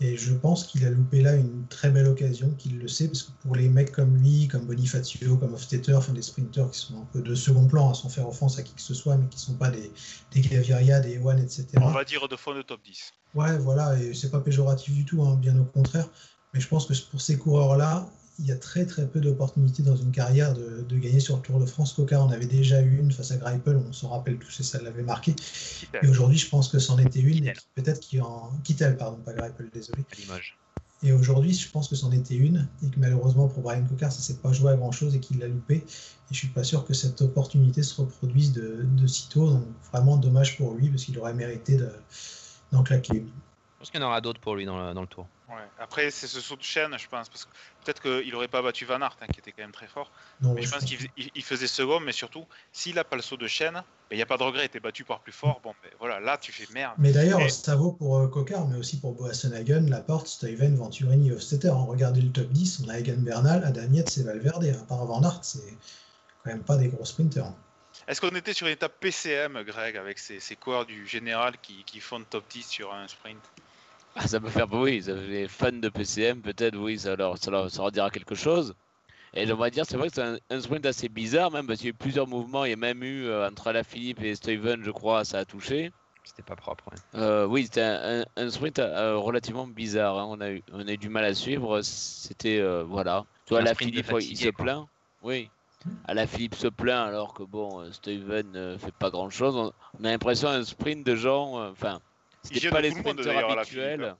[0.00, 3.24] Et je pense qu'il a loupé là une très belle occasion, qu'il le sait, parce
[3.24, 7.00] que pour les mecs comme lui, comme Bonifacio, comme Hofstetter, enfin des sprinteurs qui sont
[7.00, 9.36] un peu de second plan, sans faire offense à qui que ce soit, mais qui
[9.36, 9.90] ne sont pas des,
[10.30, 11.66] des Gaviria, des One, etc.
[11.76, 13.12] On va dire de fond de top 10.
[13.34, 16.08] Ouais, voilà, et c'est pas péjoratif du tout, hein, bien au contraire.
[16.54, 19.96] Mais je pense que pour ces coureurs-là, il y a très très peu d'opportunités dans
[19.96, 21.92] une carrière de, gagner sur le Tour de France.
[21.92, 24.80] Coca en avait déjà eu une face à Greipel, on s'en rappelle tous et ça
[24.80, 25.34] l'avait marqué.
[26.02, 27.52] Et aujourd'hui, je pense que c'en était une.
[27.74, 28.52] Peut-être qu'il en.
[28.64, 30.04] Kittel, pardon, pas Greipel, désolé.
[31.02, 34.18] Et aujourd'hui, je pense que c'en était une, et que malheureusement pour Brian Cocard, ça
[34.18, 35.76] ne s'est pas joué à grand chose et qu'il l'a loupé.
[35.76, 35.84] Et
[36.32, 39.50] je suis pas sûr que cette opportunité se reproduise de, de sitôt.
[39.50, 41.78] Donc vraiment dommage pour lui, parce qu'il aurait mérité
[42.72, 43.24] d'en claquer.
[43.78, 45.28] Je pense qu'il y en aura d'autres pour lui dans le, tour.
[45.78, 47.28] Après, c'est ce saut de chaîne, je pense.
[47.28, 47.50] Parce que
[47.84, 50.10] peut-être qu'il n'aurait pas battu Van Aert, hein, qui était quand même très fort.
[50.40, 53.74] mais je pense qu'il faisait second, mais surtout, s'il n'a pas le saut de chaîne,
[53.74, 54.68] ben, il n'y a pas de regret.
[54.68, 55.60] Tu es battu par plus fort.
[55.62, 56.94] Bon, ben, voilà, là, tu fais merde.
[56.98, 61.70] Mais d'ailleurs, ça vaut pour euh, mais aussi pour Boassenhagen, Laporte, Steven, Venturini, Hofstetter.
[61.70, 64.64] On regardait le top 10, on a Egan Bernal, Adam Yates et Valverde.
[64.64, 65.72] À part Van Aert, c'est
[66.42, 67.52] quand même pas des gros sprinters.
[68.08, 71.84] Est-ce qu'on était sur une étape PCM, Greg, avec ces, ces coureurs du général qui,
[71.84, 73.38] qui font top 10 sur un sprint?
[74.20, 77.92] Ah, ça peut faire, oui, les fans de PCM, peut-être, oui, ça leur, ça leur,
[77.92, 78.74] dira quelque chose.
[79.32, 81.86] Et on va dire, c'est vrai que c'est un, sprint assez bizarre, même parce qu'il
[81.86, 82.64] y a eu plusieurs mouvements.
[82.64, 85.44] Il y a même eu euh, entre la Philippe et Steven, je crois, ça a
[85.44, 85.92] touché.
[86.24, 86.90] C'était pas propre.
[87.14, 90.18] Euh, oui, c'était un, sprint euh, relativement bizarre.
[90.18, 90.26] Hein.
[90.28, 91.80] On, a eu, on a eu du mal à suivre.
[91.82, 93.24] C'était, voilà.
[93.46, 94.86] Toi, la Philippe, il se plaint.
[95.22, 95.48] Oui.
[96.06, 99.54] À la Philippe se plaint alors que bon, Steven ne fait pas grand chose.
[99.56, 102.00] On, a l'impression un sprint de gens, enfin,
[102.42, 104.16] c'était pas les sprinters habituels.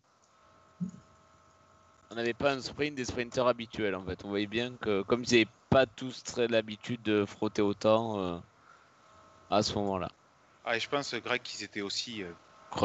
[2.11, 4.24] On n'avait pas un sprint des sprinters habituels en fait.
[4.24, 8.38] On voyait bien que comme ils n'avaient pas tous très l'habitude de frotter autant euh,
[9.50, 10.09] à ce moment-là.
[10.64, 12.33] Ah, et je pense, Greg, qu'ils étaient aussi euh,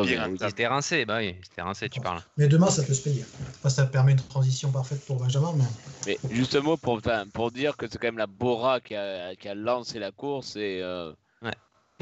[0.04, 2.22] Ils étaient rincés, bah oui, c'était rincé, tu parles.
[2.38, 3.26] Mais demain, ça peut se payer.
[3.68, 5.54] ça permet une transition parfaite pour Benjamin.
[6.06, 7.02] Mais, justement, pour,
[7.34, 10.56] pour dire que c'est quand même la Bora qui a, qui a lancé la course
[10.56, 11.14] et euh,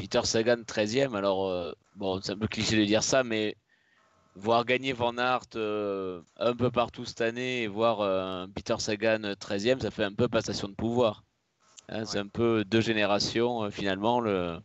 [0.02, 1.14] Peter Sagan 13e.
[1.14, 3.56] Alors, bon, c'est un peu cliché de dire ça, mais
[4.34, 9.20] voir gagner Van Aert euh, un peu partout cette année et voir euh, Peter Sagan
[9.20, 11.22] 13e, ça fait un peu passation de pouvoir.
[11.88, 14.18] Hein, c'est un peu deux générations finalement.
[14.18, 14.58] Le,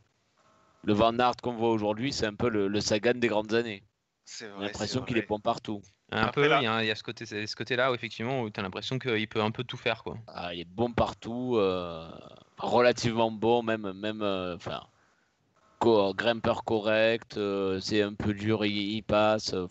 [0.83, 3.83] le Van Aert qu'on voit aujourd'hui, c'est un peu le, Sagan des grandes années.
[4.39, 5.83] J'ai l'impression qu'il est bon partout.
[6.11, 9.27] Un peu, il y, a, ce côté, ce côté-là où effectivement, tu as l'impression qu'il
[9.27, 10.17] peut un peu tout faire, quoi.
[10.27, 11.59] Ah, il est bon partout,
[12.57, 14.21] relativement bon, même, même,
[14.55, 14.81] enfin,
[16.13, 19.53] grimpeur correct, euh, c'est un peu dur, il, passe.
[19.53, 19.67] Euh,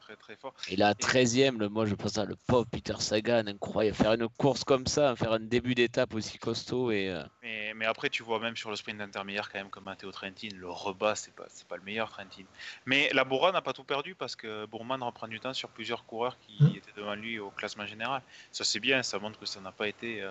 [0.00, 0.54] très très fort.
[0.68, 3.96] Et 13ème, le, moi je pense à le pauvre Peter Sagan, incroyable.
[3.96, 6.90] Faire une course comme ça, faire un début d'étape aussi costaud.
[6.90, 9.84] Et, euh, mais, mais, après, tu vois même sur le sprint intermédiaire, quand même, comme
[9.84, 12.44] Matteo Trentin, le rebat, c'est pas, pas le meilleur Trentin.
[12.86, 16.04] Mais la Bora n'a pas tout perdu parce que Bourman reprend du temps sur plusieurs
[16.04, 16.76] coureurs qui mmh.
[16.76, 18.22] étaient devant lui au classement général.
[18.50, 20.22] Ça, c'est bien, ça montre que ça n'a pas été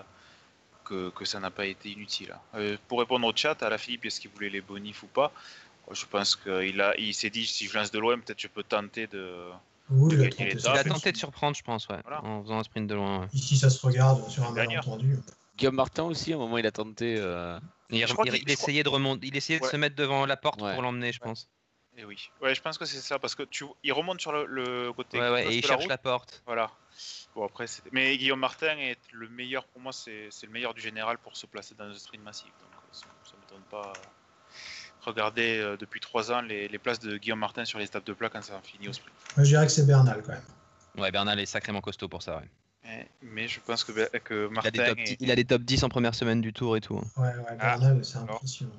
[0.90, 2.36] que, ça n'a pas été inutile.
[2.56, 5.32] Euh, pour répondre au chat, à la Philippe, est-ce qu'il voulait les bonifs ou pas?
[5.92, 8.64] Je pense qu'il a, il s'est dit si je lance de loin, peut-être je peux
[8.64, 9.46] tenter de.
[9.92, 13.28] il, a tenté de surprendre, je pense, ouais, en faisant un sprint de loin.
[13.34, 15.18] Ici, ça se regarde sur un malentendu.
[15.58, 17.16] Guillaume Martin aussi, à un moment, il a tenté.
[17.18, 18.04] Euh, il,
[18.48, 21.50] essayait de remonter, il essayait de se mettre devant la porte pour l'emmener, je pense.
[21.98, 24.92] Et oui, ouais, je pense que c'est ça parce que tu, il remonte sur le,
[24.94, 25.20] côté.
[25.20, 26.42] Ouais, ouais, et il cherche la porte.
[26.46, 26.72] Voilà.
[27.36, 31.18] Bon, après, mais Guillaume Martin est le meilleur, pour moi, c'est le meilleur du général
[31.18, 32.52] pour se placer dans un sprint massif.
[32.62, 33.94] Donc, ça ne m'étonne pas.
[35.02, 38.30] Regardez euh, depuis trois ans les, places de Guillaume Martin sur les étapes de plat
[38.30, 39.16] quand ça finit au sprint.
[39.36, 40.42] Moi, je dirais que c'est Bernal quand même.
[40.98, 42.38] Ouais, Bernal est sacrément costaud pour ça.
[42.38, 43.08] Ouais.
[43.22, 44.70] Mais je pense que, que Martin.
[44.74, 46.82] Il a, des top, il a des top 10 en première semaine du tour et
[46.82, 46.98] tout.
[46.98, 47.22] Hein.
[47.22, 48.72] Ouais, ouais, Bernal, ah, c'est impressionnant.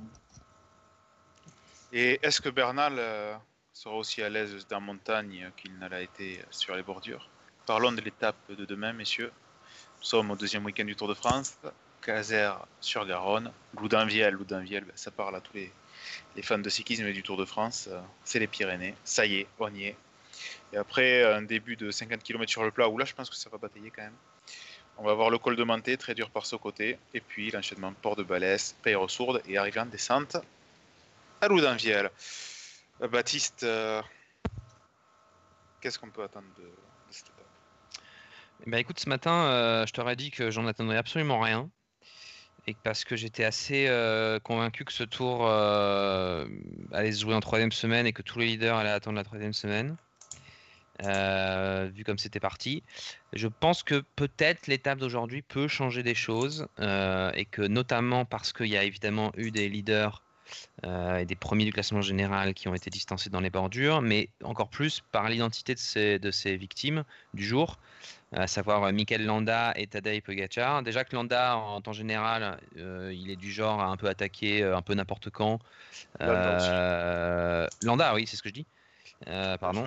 [1.92, 3.34] Et est-ce que Bernal euh,
[3.72, 7.28] sera aussi à l'aise dans montagne qu'il n'a l'a été sur les bordures?
[7.66, 9.32] Parlons de l'étape de demain, messieurs.
[9.98, 11.58] Nous sommes au deuxième week-end du Tour de France.
[12.00, 14.34] Caser sur Garonne, Loudainvielle.
[14.34, 15.72] Loudainvielle, ben, ça parle à tous les,
[16.42, 17.88] fans de cyclisme et du Tour de France.
[18.22, 18.94] C'est les Pyrénées.
[19.02, 19.96] Ça y est, on y est.
[20.72, 23.36] Et après un début de 50 km sur le plat, où là je pense que
[23.36, 24.16] ça va batailler quand même.
[24.96, 26.98] On va voir le col de Manté, très dur par ce côté.
[27.14, 30.36] Et puis l'enchaînement Port de Balès, Peyre-Sourde et arrivant en descente
[31.40, 31.46] à.
[31.46, 34.02] Euh, Baptiste, euh,
[35.80, 36.64] qu'est-ce qu'on peut attendre de,
[37.10, 37.46] cette étape?
[38.66, 41.70] Bah écoute, ce matin, euh, je t'aurais dit que j'en attendrais absolument rien.
[42.66, 43.88] Et parce que j'étais assez
[44.44, 48.76] convaincu que ce tour allait se jouer en troisième semaine et que tous les leaders
[48.76, 49.96] allaient attendre la troisième semaine.
[51.00, 52.82] vu comme c'était parti.
[53.32, 58.66] Je pense que peut-être l'étape d'aujourd'hui peut changer des choses et que notamment parce qu'il
[58.66, 60.22] y a évidemment eu des leaders
[60.84, 64.68] et des premiers du classement général qui ont été distancés dans les bordures, mais encore
[64.68, 67.78] plus par l'identité de ces, de ces victimes du jour
[68.32, 70.82] à savoir euh, Mikel Landa et Tadej Pogacar.
[70.82, 74.62] Déjà que Landa, en temps général, euh, il est du genre à un peu attaquer
[74.62, 75.58] euh, un peu n'importe quand.
[77.82, 78.66] Landa, oui, c'est ce que je dis.
[79.28, 79.84] Euh, pardon.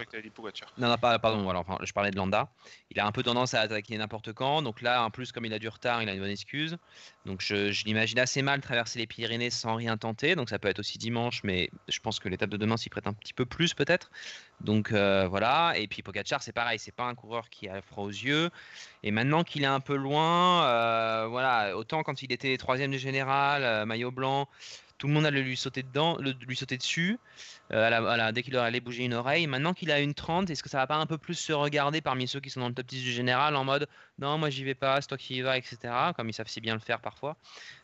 [0.77, 1.41] Non, non, pas, pardon.
[1.43, 2.49] Voilà, enfin, je parlais de Landa.
[2.91, 4.61] Il a un peu tendance à attaquer n'importe quand.
[4.61, 6.77] Donc là, en plus, comme il a du retard, il a une bonne excuse.
[7.25, 10.35] Donc je, je l'imagine assez mal traverser les Pyrénées sans rien tenter.
[10.35, 13.07] Donc ça peut être aussi dimanche, mais je pense que l'étape de demain s'y prête
[13.07, 14.11] un petit peu plus peut-être.
[14.61, 15.73] Donc euh, voilà.
[15.77, 16.77] Et puis Pogacar, c'est pareil.
[16.77, 18.51] C'est pas un coureur qui a froid aux yeux.
[19.01, 21.75] Et maintenant qu'il est un peu loin, euh, voilà.
[21.75, 24.47] Autant quand il était troisième du général, maillot blanc
[25.03, 27.19] tout le monde allait lui sauter dedans, lui sauter dessus
[27.73, 29.47] euh, dès qu'il allait bouger une oreille.
[29.47, 31.99] Maintenant qu'il a une 30, est-ce que ça va pas un peu plus se regarder
[31.99, 34.63] parmi ceux qui sont dans le top 10 du général en mode non, moi j'y
[34.63, 35.77] vais pas, c'est toi qui y vas, etc.
[36.15, 37.35] Comme ils savent si bien le faire parfois.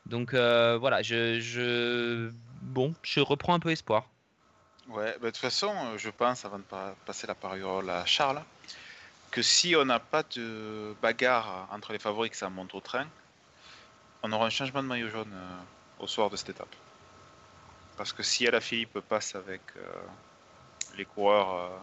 [0.05, 4.08] Donc euh, voilà, je, bon, je reprends un peu espoir.
[4.88, 6.63] Ouais, bah, de toute façon, euh, je pense, avant de
[7.05, 8.41] passer la parole à Charles,
[9.29, 13.08] que si on n'a pas de bagarre entre les favoris que ça monte au train,
[14.23, 15.34] on aura un changement de maillot jaune
[15.99, 16.73] au soir de cette étape.
[17.99, 19.81] Parce que si Philippe passe avec euh,
[20.97, 21.77] les coureurs euh,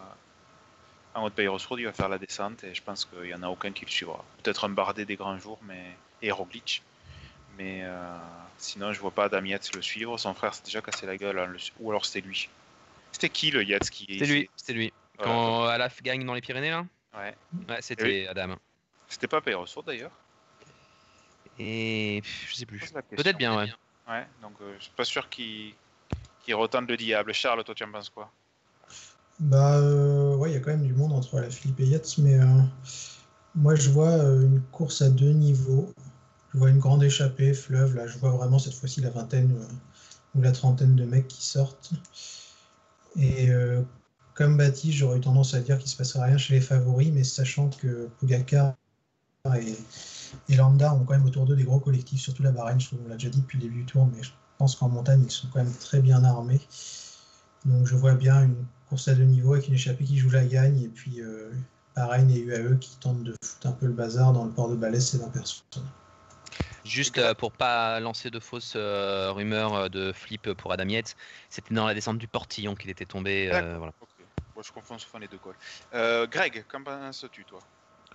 [1.12, 1.46] en haute pays
[1.78, 3.90] il va faire la descente et je pense qu'il n'y en a aucun qui le
[3.90, 4.24] suivra.
[4.42, 5.94] Peut-être un Bardet des grands jours mais...
[6.22, 6.82] et Roglic.
[7.58, 8.16] Mais euh,
[8.56, 9.42] sinon, je vois pas Adam
[9.74, 10.16] le suivre.
[10.16, 12.48] Son frère s'est déjà cassé la gueule, hein, ou alors c'était lui.
[13.12, 14.92] C'était qui le Yates qui C'était lui, c'était lui.
[15.18, 16.86] Quand Alaf gagne dans les Pyrénées là?
[17.14, 17.34] Ouais.
[17.68, 18.56] Ouais, c'était Adam.
[19.06, 20.12] C'était pas pays d'ailleurs?
[21.58, 22.90] Et je sais plus.
[23.14, 23.70] Peut-être bien, ouais.
[24.08, 25.74] Ouais, donc je suis pas sûr qu'il
[26.46, 27.34] qui retente le diable.
[27.34, 28.30] Charles, toi, tu en penses quoi?
[29.40, 32.16] Bah, euh, ouais, il y a quand même du monde entre la Philippe et Yates,
[32.18, 32.46] mais euh,
[33.56, 35.92] moi, je vois euh, une course à deux niveaux.
[36.54, 37.96] Je vois une grande échappée, fleuve.
[37.96, 39.52] Là, je vois vraiment cette fois-ci la vingtaine
[40.34, 41.90] ou la trentaine de mecs qui sortent.
[43.18, 43.50] Et
[44.34, 47.24] comme Baptiste, j'aurais eu tendance à dire qu'il se passerait rien chez les favoris, mais
[47.24, 48.74] sachant que Pogacar
[49.54, 49.76] et,
[50.48, 53.00] et Landa ont quand même autour d'eux des gros collectifs, surtout la Bahreïn, je trouve,
[53.04, 54.22] on l'a déjà dit depuis le début du tour, mais
[54.58, 56.60] pense qu'en montagne, ils sont quand même très bien armés.
[57.64, 60.44] Donc je vois bien une course à deux niveaux avec une échappée qui joue la
[60.44, 60.80] gagne.
[60.82, 61.20] Et puis,
[61.94, 64.76] pareil, les UAE qui tentent de foutre un peu le bazar dans le port de
[64.76, 65.62] Balès et dans personne.
[66.84, 71.16] Juste pour pas lancer de fausses rumeurs de flip pour Adam Yates,
[71.50, 73.48] c'était dans la descente du portillon qu'il était tombé.
[73.48, 73.92] voilà.
[74.56, 75.38] Moi, je confonds souvent les deux
[75.92, 77.58] Euh, Greg, qu'en penses-tu, toi?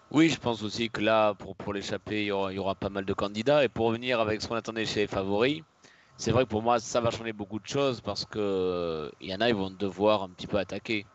[0.10, 3.14] Oui, je pense aussi que là, pour, pour l'échapper, il, y aura pas mal de
[3.14, 3.64] candidats.
[3.64, 5.62] Et pour revenir avec ce qu'on attendait chez les favoris,
[6.22, 9.34] c'est vrai que pour moi, ça va changer beaucoup de choses parce que il y
[9.34, 11.08] en a, ils vont devoir un petit peu attaquer.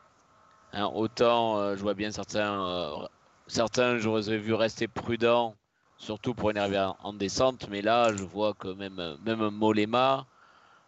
[0.72, 3.06] Hein, autant, euh, je vois bien certains, euh,
[3.46, 5.54] certains, j'aurais vu rester prudents,
[5.96, 7.68] surtout pour une arrivée en descente.
[7.70, 10.26] Mais là, je vois que même, même Molema,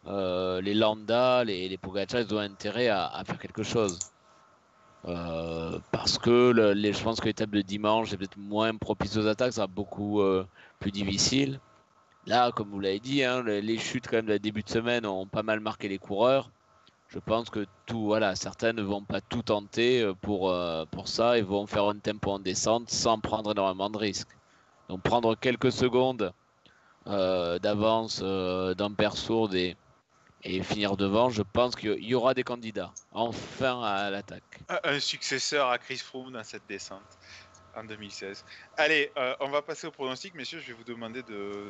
[0.09, 4.01] euh, les Landa, les, les Pogacar, ils ont intérêt à faire quelque chose.
[5.07, 9.29] Euh, parce que les, je pense que l'étape de dimanche est peut-être moins propice aux
[9.29, 10.21] attaques, ça sera beaucoup
[10.81, 11.61] plus difficile.
[12.29, 15.27] Là, comme vous l'avez dit, hein, les, chutes quand même de début de semaine ont
[15.27, 16.51] pas mal marqué les coureurs.
[17.09, 20.55] Je pense que tout, voilà, certains ne vont pas tout tenter euh, pour,
[20.91, 24.37] pour ça et vont faire un tempo en descente sans prendre énormément de risques.
[24.91, 26.33] Donc prendre quelques secondes
[27.07, 29.79] d'avance d'un père sourd et,
[30.45, 34.61] et finir devant, je pense qu'il y aura des candidats enfin à l'attaque.
[34.85, 37.19] Un successeur à Chris Froome dans cette descente
[37.79, 38.45] en 2016.
[38.77, 40.61] Allez, euh, on va passer au pronostic, messieurs.
[40.61, 41.23] Je vais vous demander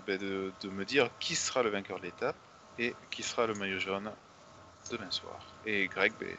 [0.07, 2.37] ben, de, de, me dire qui sera le vainqueur de l'étape
[2.79, 4.11] et qui sera le maillot jaune
[4.91, 5.39] demain soir.
[5.67, 6.37] Et Greg, ben,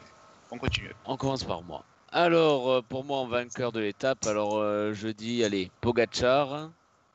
[0.50, 0.92] on continue.
[1.04, 1.84] On commence par moi.
[2.12, 6.70] Alors, euh, pour moi, en vainqueur de l'étape, alors euh, je dis, allez, Pogachar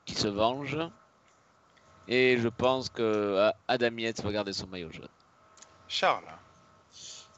[0.06, 0.78] qui se venge.
[2.08, 5.08] Et je pense que Adam Yates va garder son maillot jaune.
[5.88, 6.24] Charles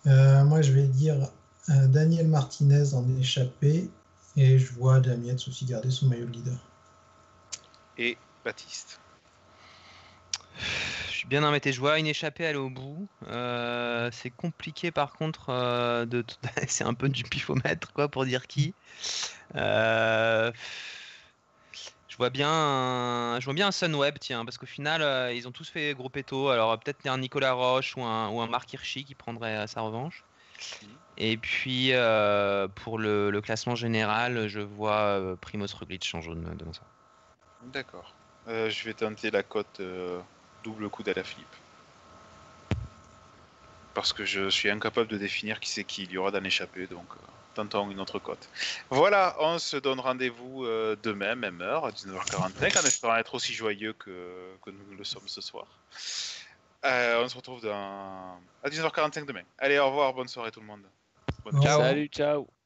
[0.08, 1.30] euh, Moi, je vais dire
[1.70, 3.90] euh, Daniel Martinez en échappé.
[4.38, 6.58] Et je vois Yates aussi garder son maillot de leader.
[7.98, 9.00] Et Baptiste
[11.10, 11.74] je suis bien embêté.
[11.74, 13.08] Je vois une échappée aller au bout.
[13.28, 16.06] Euh, c'est compliqué par contre.
[16.06, 16.24] de
[16.68, 18.76] c'est un peu du pifomètre quoi pour dire qui.
[19.56, 20.52] Euh,
[22.18, 25.48] je vois bien un, je vois bien un Sunweb, tiens, parce qu'au final, euh, ils
[25.48, 26.50] ont tous fait gros péto.
[26.50, 29.82] Alors peut-être un Nicolas Roche ou un, ou un Marc Hirschi qui prendrait euh, sa
[29.82, 30.24] revanche.
[31.18, 36.84] Et puis euh, pour le, classement général, je vois Primoz Roglic en jaune devant ça.
[37.64, 38.14] D'accord.
[38.48, 39.82] je vais tenter la cote
[40.64, 41.48] double coup à la flip.
[43.94, 46.86] Parce que je suis incapable de définir qui c'est qui il y aura dans l'échappée,
[46.86, 47.08] donc
[47.58, 48.50] tentons une autre cote.
[48.90, 53.54] Voilà, on se donne rendez-vous euh, demain, même heure, à 19h45, en espérant être aussi
[53.54, 54.12] joyeux que,
[54.68, 55.66] nous le sommes ce soir.
[56.86, 58.38] Euh, on se retrouve à
[58.70, 59.42] 19h45 demain.
[59.58, 60.84] Allez, au revoir, bonne soirée tout le monde.
[61.62, 61.80] Ciao.
[61.80, 62.57] Salut, ciao.